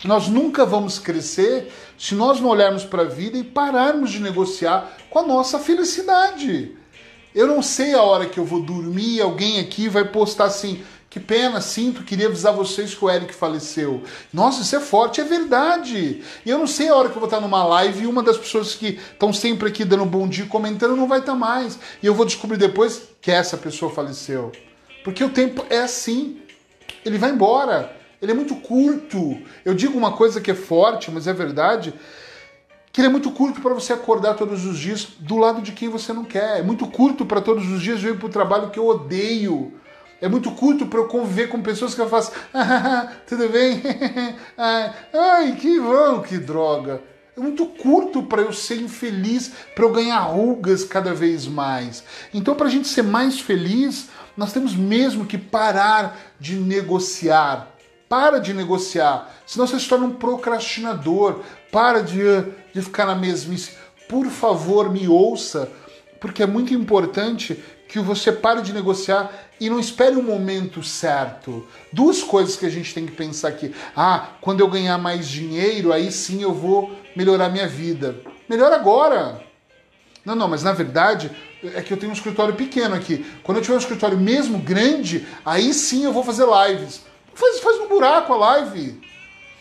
Nós 0.04 0.28
nunca 0.28 0.66
vamos 0.66 0.98
crescer 0.98 1.72
se 1.98 2.14
nós 2.14 2.40
não 2.40 2.50
olharmos 2.50 2.84
para 2.84 3.02
a 3.02 3.08
vida 3.08 3.38
e 3.38 3.44
pararmos 3.44 4.10
de 4.10 4.20
negociar 4.20 4.96
com 5.08 5.20
a 5.20 5.26
nossa 5.26 5.58
felicidade. 5.58 6.76
Eu 7.34 7.46
não 7.46 7.60
sei 7.62 7.94
a 7.94 8.02
hora 8.02 8.26
que 8.26 8.38
eu 8.38 8.44
vou 8.44 8.62
dormir, 8.62 9.20
alguém 9.20 9.60
aqui 9.60 9.88
vai 9.88 10.04
postar 10.04 10.44
assim: 10.44 10.82
que 11.16 11.20
pena, 11.20 11.62
sinto, 11.62 12.02
queria 12.02 12.26
avisar 12.26 12.52
vocês 12.52 12.94
que 12.94 13.02
o 13.02 13.10
Eric 13.10 13.34
faleceu. 13.34 14.02
Nossa, 14.30 14.60
isso 14.60 14.76
é 14.76 14.80
forte, 14.80 15.18
é 15.18 15.24
verdade. 15.24 16.22
E 16.44 16.50
eu 16.50 16.58
não 16.58 16.66
sei 16.66 16.90
a 16.90 16.94
hora 16.94 17.08
que 17.08 17.16
eu 17.16 17.20
vou 17.20 17.26
estar 17.26 17.40
numa 17.40 17.64
live 17.64 18.04
e 18.04 18.06
uma 18.06 18.22
das 18.22 18.36
pessoas 18.36 18.74
que 18.74 19.00
estão 19.12 19.32
sempre 19.32 19.66
aqui 19.66 19.82
dando 19.82 20.04
bom 20.04 20.28
dia 20.28 20.44
comentando 20.44 20.94
não 20.94 21.08
vai 21.08 21.20
estar 21.20 21.34
mais. 21.34 21.78
E 22.02 22.06
eu 22.06 22.12
vou 22.12 22.26
descobrir 22.26 22.58
depois 22.58 23.04
que 23.22 23.30
essa 23.30 23.56
pessoa 23.56 23.90
faleceu. 23.90 24.52
Porque 25.02 25.24
o 25.24 25.30
tempo 25.30 25.64
é 25.70 25.78
assim. 25.78 26.42
Ele 27.02 27.16
vai 27.16 27.30
embora. 27.30 27.96
Ele 28.20 28.32
é 28.32 28.34
muito 28.34 28.54
curto. 28.56 29.40
Eu 29.64 29.72
digo 29.72 29.96
uma 29.96 30.12
coisa 30.12 30.38
que 30.38 30.50
é 30.50 30.54
forte, 30.54 31.10
mas 31.10 31.26
é 31.26 31.32
verdade. 31.32 31.94
Que 32.92 33.00
ele 33.00 33.08
é 33.08 33.10
muito 33.10 33.30
curto 33.30 33.62
para 33.62 33.72
você 33.72 33.94
acordar 33.94 34.34
todos 34.34 34.66
os 34.66 34.78
dias 34.78 35.08
do 35.18 35.38
lado 35.38 35.62
de 35.62 35.72
quem 35.72 35.88
você 35.88 36.12
não 36.12 36.26
quer. 36.26 36.58
É 36.58 36.62
muito 36.62 36.86
curto 36.86 37.24
para 37.24 37.40
todos 37.40 37.66
os 37.72 37.80
dias 37.80 38.04
eu 38.04 38.12
ir 38.12 38.18
para 38.18 38.26
o 38.26 38.30
trabalho 38.30 38.68
que 38.68 38.78
eu 38.78 38.86
odeio. 38.86 39.72
É 40.20 40.28
muito 40.28 40.50
curto 40.52 40.86
para 40.86 41.00
eu 41.00 41.08
conviver 41.08 41.48
com 41.48 41.60
pessoas 41.60 41.94
que 41.94 42.00
eu 42.00 42.08
faço. 42.08 42.32
Ah, 42.52 43.12
tudo 43.26 43.48
bem? 43.48 43.82
Ai, 44.56 45.56
que 45.56 45.78
bom, 45.78 46.20
que 46.20 46.38
droga. 46.38 47.02
É 47.36 47.40
muito 47.40 47.66
curto 47.66 48.22
para 48.22 48.40
eu 48.40 48.52
ser 48.52 48.80
infeliz, 48.80 49.52
para 49.74 49.84
eu 49.84 49.92
ganhar 49.92 50.20
rugas 50.20 50.84
cada 50.84 51.12
vez 51.12 51.46
mais. 51.46 52.02
Então, 52.32 52.54
para 52.54 52.66
a 52.66 52.70
gente 52.70 52.88
ser 52.88 53.02
mais 53.02 53.38
feliz, 53.38 54.08
nós 54.34 54.54
temos 54.54 54.74
mesmo 54.74 55.26
que 55.26 55.36
parar 55.36 56.18
de 56.40 56.56
negociar. 56.56 57.74
Para 58.08 58.38
de 58.38 58.54
negociar, 58.54 59.34
senão 59.44 59.66
você 59.66 59.80
se 59.80 59.88
torna 59.88 60.06
um 60.06 60.14
procrastinador. 60.14 61.40
Para 61.70 62.02
de, 62.02 62.22
de 62.72 62.80
ficar 62.80 63.04
na 63.04 63.14
mesmice. 63.14 63.72
Por 64.08 64.26
favor, 64.28 64.90
me 64.90 65.06
ouça, 65.08 65.70
porque 66.20 66.42
é 66.42 66.46
muito 66.46 66.72
importante 66.72 67.62
que 67.88 67.98
você 67.98 68.32
pare 68.32 68.62
de 68.62 68.72
negociar 68.72 69.45
e 69.60 69.70
não 69.70 69.80
espere 69.80 70.16
o 70.16 70.22
momento 70.22 70.82
certo. 70.82 71.66
Duas 71.92 72.22
coisas 72.22 72.56
que 72.56 72.66
a 72.66 72.70
gente 72.70 72.92
tem 72.92 73.06
que 73.06 73.12
pensar 73.12 73.48
aqui. 73.48 73.74
Ah, 73.94 74.30
quando 74.40 74.60
eu 74.60 74.68
ganhar 74.68 74.98
mais 74.98 75.28
dinheiro, 75.28 75.92
aí 75.92 76.12
sim 76.12 76.42
eu 76.42 76.52
vou 76.52 76.94
melhorar 77.14 77.48
minha 77.48 77.66
vida. 77.66 78.16
Melhor 78.48 78.72
agora. 78.72 79.40
Não, 80.24 80.34
não, 80.34 80.48
mas 80.48 80.62
na 80.62 80.72
verdade 80.72 81.30
é 81.62 81.80
que 81.80 81.92
eu 81.92 81.96
tenho 81.96 82.10
um 82.10 82.14
escritório 82.14 82.54
pequeno 82.54 82.94
aqui. 82.94 83.24
Quando 83.42 83.58
eu 83.58 83.62
tiver 83.62 83.76
um 83.76 83.80
escritório 83.80 84.18
mesmo 84.18 84.58
grande, 84.58 85.26
aí 85.44 85.72
sim 85.72 86.04
eu 86.04 86.12
vou 86.12 86.22
fazer 86.22 86.44
lives. 86.44 87.00
Faz, 87.34 87.60
faz 87.60 87.78
um 87.78 87.88
buraco 87.88 88.32
a 88.32 88.36
live. 88.36 89.00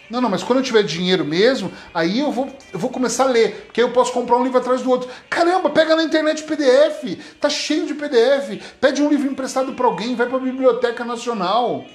Não, 0.10 0.22
não, 0.22 0.30
mas 0.30 0.44
quando 0.44 0.60
eu 0.60 0.64
tiver 0.64 0.84
dinheiro 0.84 1.26
mesmo, 1.26 1.72
aí 1.94 2.20
eu 2.20 2.32
vou, 2.32 2.48
eu 2.72 2.78
vou 2.78 2.90
começar 2.90 3.24
a 3.24 3.28
ler, 3.28 3.66
porque 3.66 3.82
aí 3.82 3.88
eu 3.88 3.92
posso 3.92 4.12
comprar 4.12 4.38
um 4.38 4.44
livro 4.44 4.60
atrás 4.60 4.82
do 4.82 4.90
outro. 4.90 5.10
Caramba, 5.30 5.70
pega 5.70 5.96
na 5.96 6.04
internet 6.04 6.44
PDF, 6.44 7.18
tá 7.40 7.50
cheio 7.50 7.86
de 7.88 7.94
PDF. 7.94 8.62
Pede 8.80 9.02
um 9.02 9.10
livro 9.10 9.28
emprestado 9.28 9.74
para 9.74 9.88
alguém, 9.88 10.16
vai 10.16 10.28
para 10.28 10.38
a 10.38 10.42
Biblioteca 10.42 11.04
Nacional. 11.04 11.86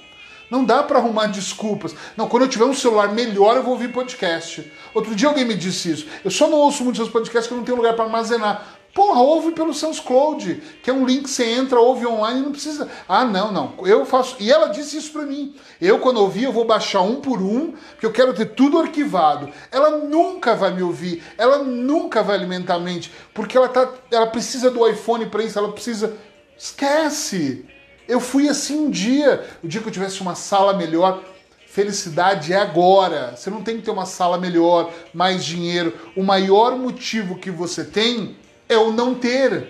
Não 0.49 0.65
dá 0.65 0.83
para 0.83 0.99
arrumar 0.99 1.27
desculpas. 1.27 1.95
Não, 2.17 2.27
quando 2.27 2.43
eu 2.43 2.49
tiver 2.49 2.65
um 2.65 2.73
celular 2.73 3.13
melhor, 3.13 3.55
eu 3.55 3.63
vou 3.63 3.71
ouvir 3.71 3.93
podcast. 3.93 4.69
Outro 4.93 5.15
dia 5.15 5.29
alguém 5.29 5.45
me 5.45 5.55
disse 5.55 5.89
isso. 5.89 6.07
Eu 6.25 6.29
só 6.29 6.49
não 6.49 6.57
ouço 6.57 6.83
muitos 6.83 6.97
seus 6.97 7.09
podcasts 7.09 7.47
porque 7.47 7.53
eu 7.53 7.57
não 7.59 7.63
tenho 7.63 7.77
lugar 7.77 7.95
para 7.95 8.03
armazenar. 8.03 8.80
Porra, 8.93 9.21
ouve 9.21 9.53
pelo 9.53 9.73
SoundCloud, 9.73 10.61
que 10.83 10.89
é 10.89 10.93
um 10.93 11.05
link 11.05 11.23
que 11.23 11.29
você 11.29 11.45
entra, 11.45 11.79
ouve 11.79 12.05
online, 12.05 12.41
não 12.41 12.51
precisa. 12.51 12.89
Ah, 13.07 13.23
não, 13.23 13.49
não. 13.51 13.73
Eu 13.85 14.05
faço. 14.05 14.35
E 14.39 14.51
ela 14.51 14.67
disse 14.67 14.97
isso 14.97 15.13
para 15.13 15.21
mim. 15.21 15.55
Eu, 15.79 15.99
quando 15.99 16.17
ouvir, 16.17 16.43
eu 16.43 16.51
vou 16.51 16.65
baixar 16.65 17.01
um 17.01 17.21
por 17.21 17.41
um, 17.41 17.71
porque 17.91 18.05
eu 18.05 18.11
quero 18.11 18.33
ter 18.33 18.47
tudo 18.47 18.77
arquivado. 18.77 19.49
Ela 19.71 19.91
nunca 19.91 20.55
vai 20.55 20.73
me 20.73 20.83
ouvir, 20.83 21.23
ela 21.37 21.59
nunca 21.59 22.21
vai 22.21 22.35
alimentar 22.35 22.75
a 22.75 22.79
mente, 22.79 23.11
porque 23.33 23.55
ela, 23.55 23.69
tá, 23.69 23.89
ela 24.11 24.27
precisa 24.27 24.69
do 24.69 24.85
iPhone 24.87 25.25
para 25.27 25.43
isso, 25.43 25.57
ela 25.57 25.71
precisa. 25.71 26.17
Esquece! 26.57 27.65
Eu 28.07 28.19
fui 28.19 28.49
assim 28.49 28.77
um 28.77 28.89
dia, 28.89 29.47
o 29.63 29.67
dia 29.69 29.79
que 29.79 29.87
eu 29.87 29.93
tivesse 29.93 30.19
uma 30.19 30.35
sala 30.35 30.73
melhor. 30.73 31.23
Felicidade 31.65 32.51
é 32.51 32.57
agora. 32.57 33.33
Você 33.37 33.49
não 33.49 33.63
tem 33.63 33.77
que 33.77 33.83
ter 33.83 33.91
uma 33.91 34.05
sala 34.05 34.37
melhor, 34.37 34.91
mais 35.13 35.45
dinheiro. 35.45 35.97
O 36.13 36.21
maior 36.21 36.75
motivo 36.75 37.37
que 37.37 37.49
você 37.49 37.85
tem 37.85 38.35
é 38.71 38.77
o 38.77 38.91
não 38.91 39.13
ter. 39.13 39.67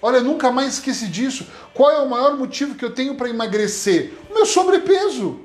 Olha, 0.00 0.20
nunca 0.20 0.50
mais 0.52 0.74
esqueci 0.74 1.08
disso. 1.08 1.46
Qual 1.74 1.90
é 1.90 1.98
o 1.98 2.08
maior 2.08 2.36
motivo 2.36 2.74
que 2.74 2.84
eu 2.84 2.94
tenho 2.94 3.14
para 3.16 3.28
emagrecer? 3.28 4.12
O 4.30 4.34
meu 4.34 4.46
sobrepeso. 4.46 5.40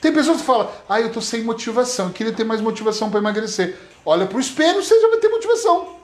Tem 0.00 0.12
pessoas 0.12 0.40
que 0.40 0.46
falam, 0.46 0.70
ah, 0.88 1.00
eu 1.00 1.10
tô 1.10 1.20
sem 1.20 1.42
motivação, 1.42 2.06
eu 2.06 2.12
queria 2.12 2.32
ter 2.32 2.44
mais 2.44 2.60
motivação 2.60 3.10
para 3.10 3.18
emagrecer. 3.18 3.76
Olha 4.04 4.26
pro 4.26 4.38
espelho, 4.38 4.82
você 4.82 5.00
já 5.00 5.08
vai 5.08 5.18
ter 5.18 5.28
motivação. 5.28 5.96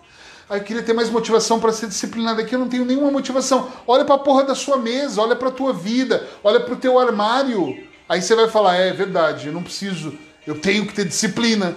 Ah, 0.48 0.56
eu 0.56 0.64
queria 0.64 0.82
ter 0.82 0.92
mais 0.92 1.10
motivação 1.10 1.60
para 1.60 1.72
ser 1.72 1.87
disciplinado 1.87 2.40
aqui, 2.40 2.54
eu 2.54 2.58
não 2.58 2.68
tenho 2.68 2.84
nenhuma 2.84 3.10
motivação. 3.10 3.70
Olha 3.87 4.04
para 4.04 4.16
a 4.16 4.18
porra 4.18 4.44
da 4.44 4.54
sua 4.54 4.78
mesa, 4.78 5.22
olha 5.22 5.37
para 5.37 5.48
a 5.48 5.52
tua 5.52 5.72
vida, 5.72 6.28
olha 6.42 6.60
para 6.60 6.74
o 6.74 6.76
teu 6.76 6.98
armário. 6.98 7.87
Aí 8.08 8.20
você 8.20 8.34
vai 8.34 8.48
falar, 8.48 8.76
é, 8.76 8.88
é 8.88 8.92
verdade, 8.92 9.46
eu 9.46 9.52
não 9.52 9.62
preciso, 9.62 10.16
eu 10.46 10.58
tenho 10.58 10.87
que 10.87 10.94
ter 10.94 11.04
disciplina. 11.04 11.76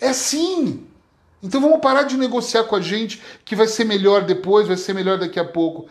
É 0.00 0.08
assim. 0.08 0.84
Então 1.42 1.60
vamos 1.60 1.80
parar 1.80 2.04
de 2.04 2.16
negociar 2.16 2.64
com 2.64 2.76
a 2.76 2.80
gente 2.80 3.20
que 3.44 3.56
vai 3.56 3.66
ser 3.66 3.84
melhor 3.84 4.22
depois, 4.22 4.68
vai 4.68 4.76
ser 4.76 4.94
melhor 4.94 5.18
daqui 5.18 5.40
a 5.40 5.44
pouco. 5.44 5.88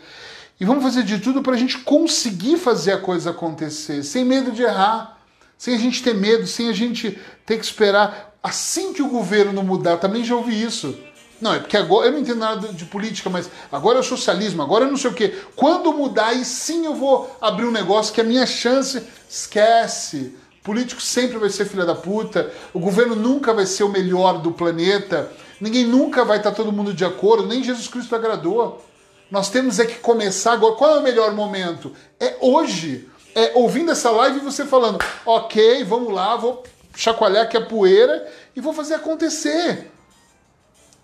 E 0.59 0.65
vamos 0.65 0.83
fazer 0.83 1.03
de 1.03 1.19
tudo 1.19 1.41
para 1.41 1.53
a 1.53 1.57
gente 1.57 1.79
conseguir 1.79 2.57
fazer 2.57 2.93
a 2.93 2.97
coisa 2.97 3.31
acontecer, 3.31 4.03
sem 4.03 4.23
medo 4.23 4.51
de 4.51 4.61
errar, 4.61 5.17
sem 5.57 5.75
a 5.75 5.77
gente 5.77 6.01
ter 6.01 6.13
medo, 6.13 6.47
sem 6.47 6.69
a 6.69 6.73
gente 6.73 7.19
ter 7.45 7.57
que 7.57 7.65
esperar 7.65 8.35
assim 8.41 8.93
que 8.93 9.01
o 9.01 9.09
governo 9.09 9.61
mudar. 9.63 9.97
Também 9.97 10.23
já 10.23 10.35
ouvi 10.35 10.61
isso. 10.61 10.97
Não, 11.41 11.55
é 11.55 11.59
porque 11.59 11.75
agora 11.75 12.07
eu 12.07 12.11
não 12.11 12.19
entendo 12.19 12.37
nada 12.37 12.67
de 12.67 12.85
política, 12.85 13.27
mas 13.29 13.49
agora 13.71 13.99
é 13.99 14.03
socialismo, 14.03 14.61
agora 14.61 14.85
é 14.85 14.87
não 14.87 14.97
sei 14.97 15.09
o 15.09 15.13
quê. 15.13 15.35
Quando 15.55 15.91
mudar, 15.91 16.27
aí 16.27 16.45
sim 16.45 16.85
eu 16.85 16.93
vou 16.93 17.35
abrir 17.41 17.65
um 17.65 17.71
negócio 17.71 18.13
que 18.13 18.21
a 18.21 18.23
minha 18.23 18.45
chance 18.45 19.01
esquece. 19.27 20.35
Político 20.63 21.01
sempre 21.01 21.37
vai 21.37 21.49
ser 21.49 21.65
filha 21.65 21.85
da 21.85 21.95
puta, 21.95 22.51
o 22.71 22.79
governo 22.79 23.15
nunca 23.15 23.53
vai 23.53 23.65
ser 23.65 23.83
o 23.83 23.89
melhor 23.89 24.39
do 24.39 24.51
planeta, 24.51 25.31
ninguém 25.59 25.85
nunca 25.85 26.23
vai 26.23 26.37
estar 26.37 26.51
todo 26.51 26.71
mundo 26.71 26.93
de 26.93 27.03
acordo, 27.03 27.47
nem 27.47 27.63
Jesus 27.63 27.87
Cristo 27.87 28.15
agradou. 28.15 28.85
Nós 29.31 29.49
temos 29.49 29.79
é 29.79 29.85
que 29.85 29.95
começar 29.95 30.53
agora. 30.53 30.75
Qual 30.75 30.95
é 30.97 30.99
o 30.99 31.03
melhor 31.03 31.33
momento? 31.33 31.93
É 32.19 32.35
hoje. 32.41 33.09
É 33.33 33.53
ouvindo 33.55 33.91
essa 33.91 34.11
live 34.11 34.39
e 34.39 34.43
você 34.43 34.65
falando, 34.65 34.99
ok, 35.25 35.85
vamos 35.85 36.13
lá, 36.13 36.35
vou 36.35 36.63
chacoalhar 36.93 37.45
aqui 37.45 37.55
a 37.55 37.65
poeira 37.65 38.29
e 38.53 38.59
vou 38.59 38.73
fazer 38.73 38.95
acontecer. 38.95 39.89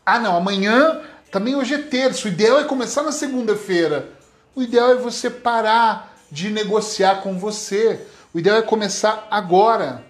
Ah, 0.06 0.20
não, 0.20 0.36
amanhã, 0.36 1.02
também 1.32 1.56
hoje 1.56 1.76
é 1.76 1.78
terça, 1.78 2.28
o 2.28 2.32
ideal 2.32 2.60
é 2.60 2.66
começar 2.66 3.02
na 3.02 3.14
segunda-feira. 3.14 4.10
O 4.54 4.62
ideal 4.62 4.92
é 4.92 4.96
você 4.96 5.30
parar 5.30 6.18
de 6.30 6.50
negociar 6.50 7.22
com 7.22 7.40
você. 7.40 8.06
O 8.38 8.40
ideal 8.40 8.58
é 8.58 8.62
começar 8.62 9.28
agora. 9.32 10.04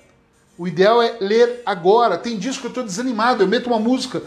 O 0.58 0.68
ideal 0.68 1.02
é 1.02 1.16
ler 1.22 1.62
agora. 1.66 2.18
Tem 2.18 2.38
dias 2.38 2.58
que 2.58 2.66
eu 2.66 2.68
estou 2.68 2.84
desanimado, 2.84 3.42
eu 3.42 3.48
meto 3.48 3.68
uma 3.68 3.80
música, 3.80 4.22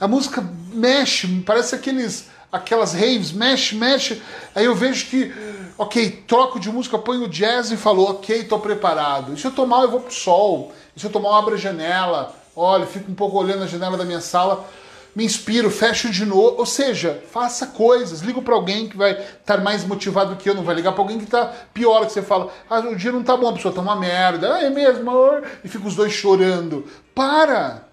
a 0.00 0.08
música 0.08 0.44
mexe, 0.72 1.28
parece 1.46 1.72
aqueles 1.72 2.26
aquelas 2.50 2.92
raves, 2.92 3.30
mexe, 3.30 3.76
mexe. 3.76 4.20
Aí 4.56 4.64
eu 4.64 4.74
vejo 4.74 5.06
que, 5.06 5.32
ok, 5.78 6.24
troco 6.26 6.58
de 6.58 6.68
música, 6.68 6.98
ponho 6.98 7.28
jazz 7.28 7.70
e 7.70 7.76
falo, 7.76 8.02
ok, 8.10 8.40
estou 8.40 8.58
preparado. 8.58 9.34
E 9.34 9.38
se 9.38 9.46
eu 9.46 9.52
tomar, 9.52 9.82
eu 9.82 9.90
vou 9.92 10.00
pro 10.00 10.12
sol. 10.12 10.72
E 10.96 10.98
se 10.98 11.06
eu 11.06 11.12
tomar, 11.12 11.28
eu 11.28 11.34
abro 11.36 11.54
a 11.54 11.56
janela, 11.56 12.34
olho, 12.56 12.88
fico 12.88 13.08
um 13.08 13.14
pouco 13.14 13.38
olhando 13.38 13.62
a 13.62 13.68
janela 13.68 13.96
da 13.96 14.04
minha 14.04 14.20
sala 14.20 14.68
me 15.14 15.24
inspiro, 15.24 15.70
fecho 15.70 16.10
de 16.10 16.26
novo. 16.26 16.56
Ou 16.58 16.66
seja, 16.66 17.22
faça 17.30 17.68
coisas. 17.68 18.20
Ligo 18.20 18.42
para 18.42 18.54
alguém 18.54 18.88
que 18.88 18.96
vai 18.96 19.12
estar 19.12 19.58
mais 19.58 19.84
motivado 19.84 20.36
que 20.36 20.48
eu, 20.48 20.54
não 20.54 20.64
vai 20.64 20.74
ligar 20.74 20.92
para 20.92 21.02
alguém 21.02 21.18
que 21.18 21.24
está 21.24 21.46
pior, 21.72 22.04
que 22.06 22.12
você 22.12 22.22
fala, 22.22 22.52
ah, 22.68 22.80
o 22.80 22.96
dia 22.96 23.12
não 23.12 23.22
tá 23.22 23.36
bom, 23.36 23.48
a 23.48 23.52
pessoa 23.52 23.74
tá 23.74 23.80
uma 23.80 23.96
merda. 23.96 24.56
Ah, 24.56 24.62
é 24.62 24.70
mesmo, 24.70 25.08
amor? 25.08 25.44
E 25.62 25.68
fica 25.68 25.86
os 25.86 25.94
dois 25.94 26.12
chorando. 26.12 26.86
Para! 27.14 27.84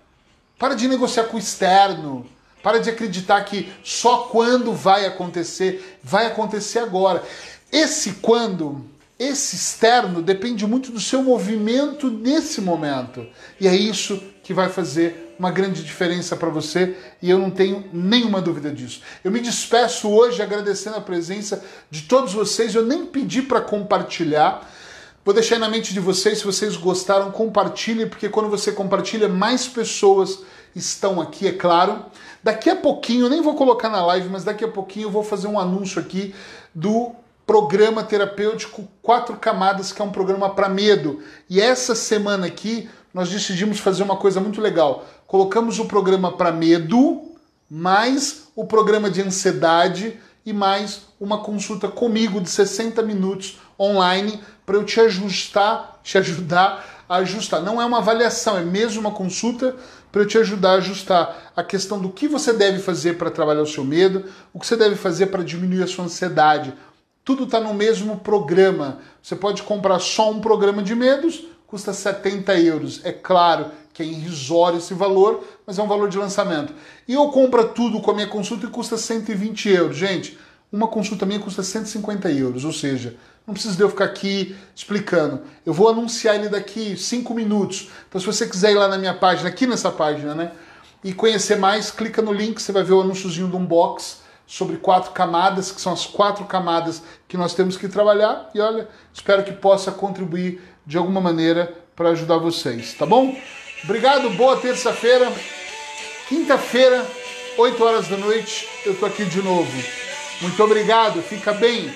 Para 0.58 0.76
de 0.76 0.88
negociar 0.88 1.26
com 1.26 1.38
o 1.38 1.40
externo. 1.40 2.26
Para 2.64 2.80
de 2.80 2.90
acreditar 2.90 3.44
que 3.44 3.72
só 3.84 4.28
quando 4.32 4.74
vai 4.74 5.06
acontecer, 5.06 5.98
vai 6.04 6.28
acontecer 6.28 6.80
agora. 6.80 7.24
Esse 7.72 8.14
quando, 8.16 8.86
esse 9.18 9.56
externo 9.56 10.22
depende 10.22 10.66
muito 10.68 10.92
do 10.92 11.00
seu 11.00 11.24
movimento 11.24 12.10
nesse 12.10 12.62
momento. 12.62 13.26
E 13.60 13.68
é 13.68 13.76
isso 13.76 14.22
que 14.44 14.54
vai 14.54 14.70
fazer 14.70 15.31
uma 15.42 15.50
grande 15.50 15.84
diferença 15.84 16.36
para 16.36 16.50
você 16.50 16.96
e 17.20 17.28
eu 17.28 17.40
não 17.40 17.50
tenho 17.50 17.84
nenhuma 17.92 18.40
dúvida 18.40 18.70
disso. 18.70 19.02
Eu 19.24 19.32
me 19.32 19.40
despeço 19.40 20.08
hoje 20.08 20.40
agradecendo 20.40 20.98
a 20.98 21.02
presença 21.02 21.66
de 21.90 22.04
todos 22.04 22.32
vocês. 22.32 22.76
Eu 22.76 22.86
nem 22.86 23.08
pedi 23.08 23.42
para 23.42 23.60
compartilhar. 23.60 24.70
Vou 25.26 25.34
deixar 25.34 25.58
na 25.58 25.68
mente 25.68 25.96
de 25.96 26.00
vocês, 26.00 26.38
se 26.38 26.46
vocês 26.46 26.78
gostaram, 26.78 27.32
compartilhem, 27.32 28.08
porque 28.08 28.30
quando 28.30 28.50
você 28.50 28.72
compartilha, 28.72 29.28
mais 29.28 29.68
pessoas 29.68 30.44
estão 30.76 31.20
aqui, 31.20 31.48
é 31.48 31.52
claro. 31.52 32.06
Daqui 32.44 32.70
a 32.70 32.76
pouquinho, 32.76 33.28
nem 33.28 33.42
vou 33.42 33.56
colocar 33.56 33.90
na 33.90 34.06
live, 34.06 34.30
mas 34.30 34.44
daqui 34.44 34.64
a 34.64 34.68
pouquinho 34.68 35.08
eu 35.08 35.12
vou 35.12 35.24
fazer 35.24 35.48
um 35.48 35.60
anúncio 35.60 36.00
aqui 36.00 36.36
do 36.74 37.16
programa 37.48 38.04
terapêutico 38.04 38.88
Quatro 39.02 39.36
Camadas, 39.38 39.92
que 39.92 40.04
é 40.04 40.06
um 40.06 40.12
programa 40.12 40.52
para 40.52 40.70
medo. 40.70 41.20
E 41.50 41.60
essa 41.60 41.96
semana 41.96 42.46
aqui 42.46 42.88
nós 43.14 43.30
decidimos 43.30 43.80
fazer 43.80 44.04
uma 44.04 44.16
coisa 44.16 44.40
muito 44.40 44.62
legal. 44.62 45.06
Colocamos 45.32 45.80
o 45.80 45.86
programa 45.86 46.34
para 46.34 46.52
medo, 46.52 47.22
mais 47.70 48.50
o 48.54 48.66
programa 48.66 49.10
de 49.10 49.22
ansiedade 49.22 50.20
e 50.46 50.52
mais 50.52 51.04
uma 51.22 51.38
consulta 51.38 51.88
comigo 51.88 52.42
de 52.42 52.50
60 52.50 53.02
minutos 53.02 53.58
online 53.80 54.42
para 54.66 54.76
eu 54.76 54.84
te 54.84 55.00
ajustar, 55.00 56.02
te 56.04 56.18
ajudar 56.18 57.06
a 57.08 57.16
ajustar. 57.20 57.62
Não 57.62 57.82
é 57.82 57.86
uma 57.86 58.00
avaliação, 58.00 58.58
é 58.58 58.62
mesmo 58.62 59.00
uma 59.00 59.12
consulta 59.12 59.74
para 60.12 60.22
eu 60.22 60.28
te 60.28 60.38
ajudar 60.38 60.72
a 60.72 60.80
ajustar 60.80 61.54
a 61.56 61.64
questão 61.64 61.98
do 61.98 62.10
que 62.10 62.28
você 62.28 62.52
deve 62.52 62.80
fazer 62.80 63.18
para 63.18 63.32
trabalhar 63.32 63.62
o 63.62 63.66
seu 63.66 63.86
medo, 63.86 64.26
o 64.54 64.60
que 64.60 64.68
você 64.68 64.76
deve 64.76 64.98
fazer 64.98 65.28
para 65.28 65.46
diminuir 65.46 65.84
a 65.84 65.88
sua 65.88 66.04
ansiedade. 66.04 66.74
Tudo 67.24 67.46
está 67.46 67.62
no 67.62 67.74
mesmo 67.74 68.20
programa. 68.20 69.00
Você 69.24 69.38
pode 69.38 69.64
comprar 69.64 70.00
só 70.00 70.30
um 70.30 70.42
programa 70.42 70.84
de 70.84 70.94
medos 70.94 71.46
custa 71.72 71.94
70 71.94 72.60
euros. 72.60 73.00
É 73.06 73.14
claro 73.14 73.72
que 73.94 74.04
é 74.04 74.06
irrisório 74.06 74.78
esse 74.78 74.94
valor, 74.94 75.42
mas 75.66 75.80
é 75.80 75.82
um 75.82 75.88
valor 75.88 76.10
de 76.10 76.18
lançamento. 76.18 76.74
E 77.08 77.14
eu 77.14 77.30
compro 77.30 77.70
tudo 77.70 78.02
com 78.02 78.12
a 78.12 78.14
minha 78.14 78.28
consulta 78.28 78.66
e 78.66 78.70
custa 78.70 78.98
120 78.98 79.70
euros. 79.70 79.96
Gente, 79.96 80.38
uma 80.70 80.90
consulta 80.90 81.26
minha 81.26 81.40
custa 81.40 81.64
150 81.64 82.30
euros, 82.30 82.66
ou 82.66 82.74
seja, 82.74 83.16
não 83.48 83.54
precisa 83.54 83.78
de 83.78 83.82
eu 83.82 83.90
ficar 83.90 84.04
aqui 84.04 84.54
explicando. 84.76 85.44
Eu 85.66 85.74
vou 85.74 85.88
anunciar 85.88 86.36
ele 86.36 86.50
daqui 86.50 86.98
5 86.98 87.34
minutos. 87.34 87.90
Então, 88.10 88.20
se 88.20 88.28
você 88.28 88.46
quiser 88.46 88.72
ir 88.72 88.76
lá 88.76 88.90
na 88.90 88.98
minha 88.98 89.14
página, 89.14 89.48
aqui 89.48 89.66
nessa 89.66 89.90
página, 89.90 90.36
né? 90.36 90.52
E 91.02 91.14
conhecer 91.14 91.56
mais, 91.56 91.90
clica 91.90 92.22
no 92.22 92.34
link, 92.34 92.62
você 92.62 92.74
vai 92.74 92.84
ver 92.84 92.94
o 92.94 93.02
anúnciozinho 93.02 93.48
de 93.48 93.56
um 93.56 93.66
box 93.66 94.20
sobre 94.46 94.76
quatro 94.76 95.12
camadas, 95.12 95.72
que 95.72 95.80
são 95.80 95.94
as 95.94 96.06
quatro 96.06 96.44
camadas 96.44 97.02
que 97.26 97.38
nós 97.38 97.54
temos 97.54 97.78
que 97.78 97.88
trabalhar. 97.88 98.50
E 98.54 98.60
olha, 98.60 98.90
espero 99.14 99.46
que 99.46 99.54
possa 99.54 99.94
contribuir 99.94 100.62
de 100.86 100.98
alguma 100.98 101.22
maneira 101.22 101.74
para 101.96 102.10
ajudar 102.10 102.38
vocês, 102.38 102.94
tá 102.94 103.06
bom? 103.06 103.36
Obrigado, 103.84 104.30
boa 104.32 104.58
terça-feira. 104.58 105.32
Quinta-feira, 106.28 107.06
8 107.58 107.84
horas 107.84 108.08
da 108.08 108.18
noite, 108.18 108.68
eu 108.86 108.96
tô 108.96 109.06
aqui 109.06 109.26
de 109.26 109.42
novo. 109.42 109.84
Muito 110.42 110.64
obrigado, 110.64 111.22
fica 111.22 111.54
bem. 111.54 111.94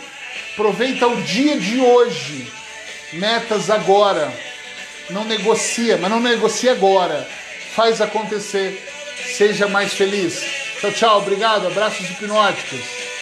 Aproveita 0.54 1.08
o 1.08 1.21
dia 1.24 1.60
de 1.60 1.80
hoje. 1.80 2.52
Metas 3.13 3.69
agora. 3.69 4.32
Não 5.10 5.24
negocia, 5.24 5.98
mas 5.98 6.10
não 6.10 6.19
negocia 6.19 6.71
agora. 6.71 7.28
Faz 7.76 8.02
acontecer. 8.02 8.82
Seja 9.36 9.67
mais 9.67 9.93
feliz. 9.93 10.41
Tchau, 10.80 10.91
tchau. 10.91 11.17
Obrigado. 11.19 11.67
Abraços 11.67 12.10
hipnóticos. 12.10 13.06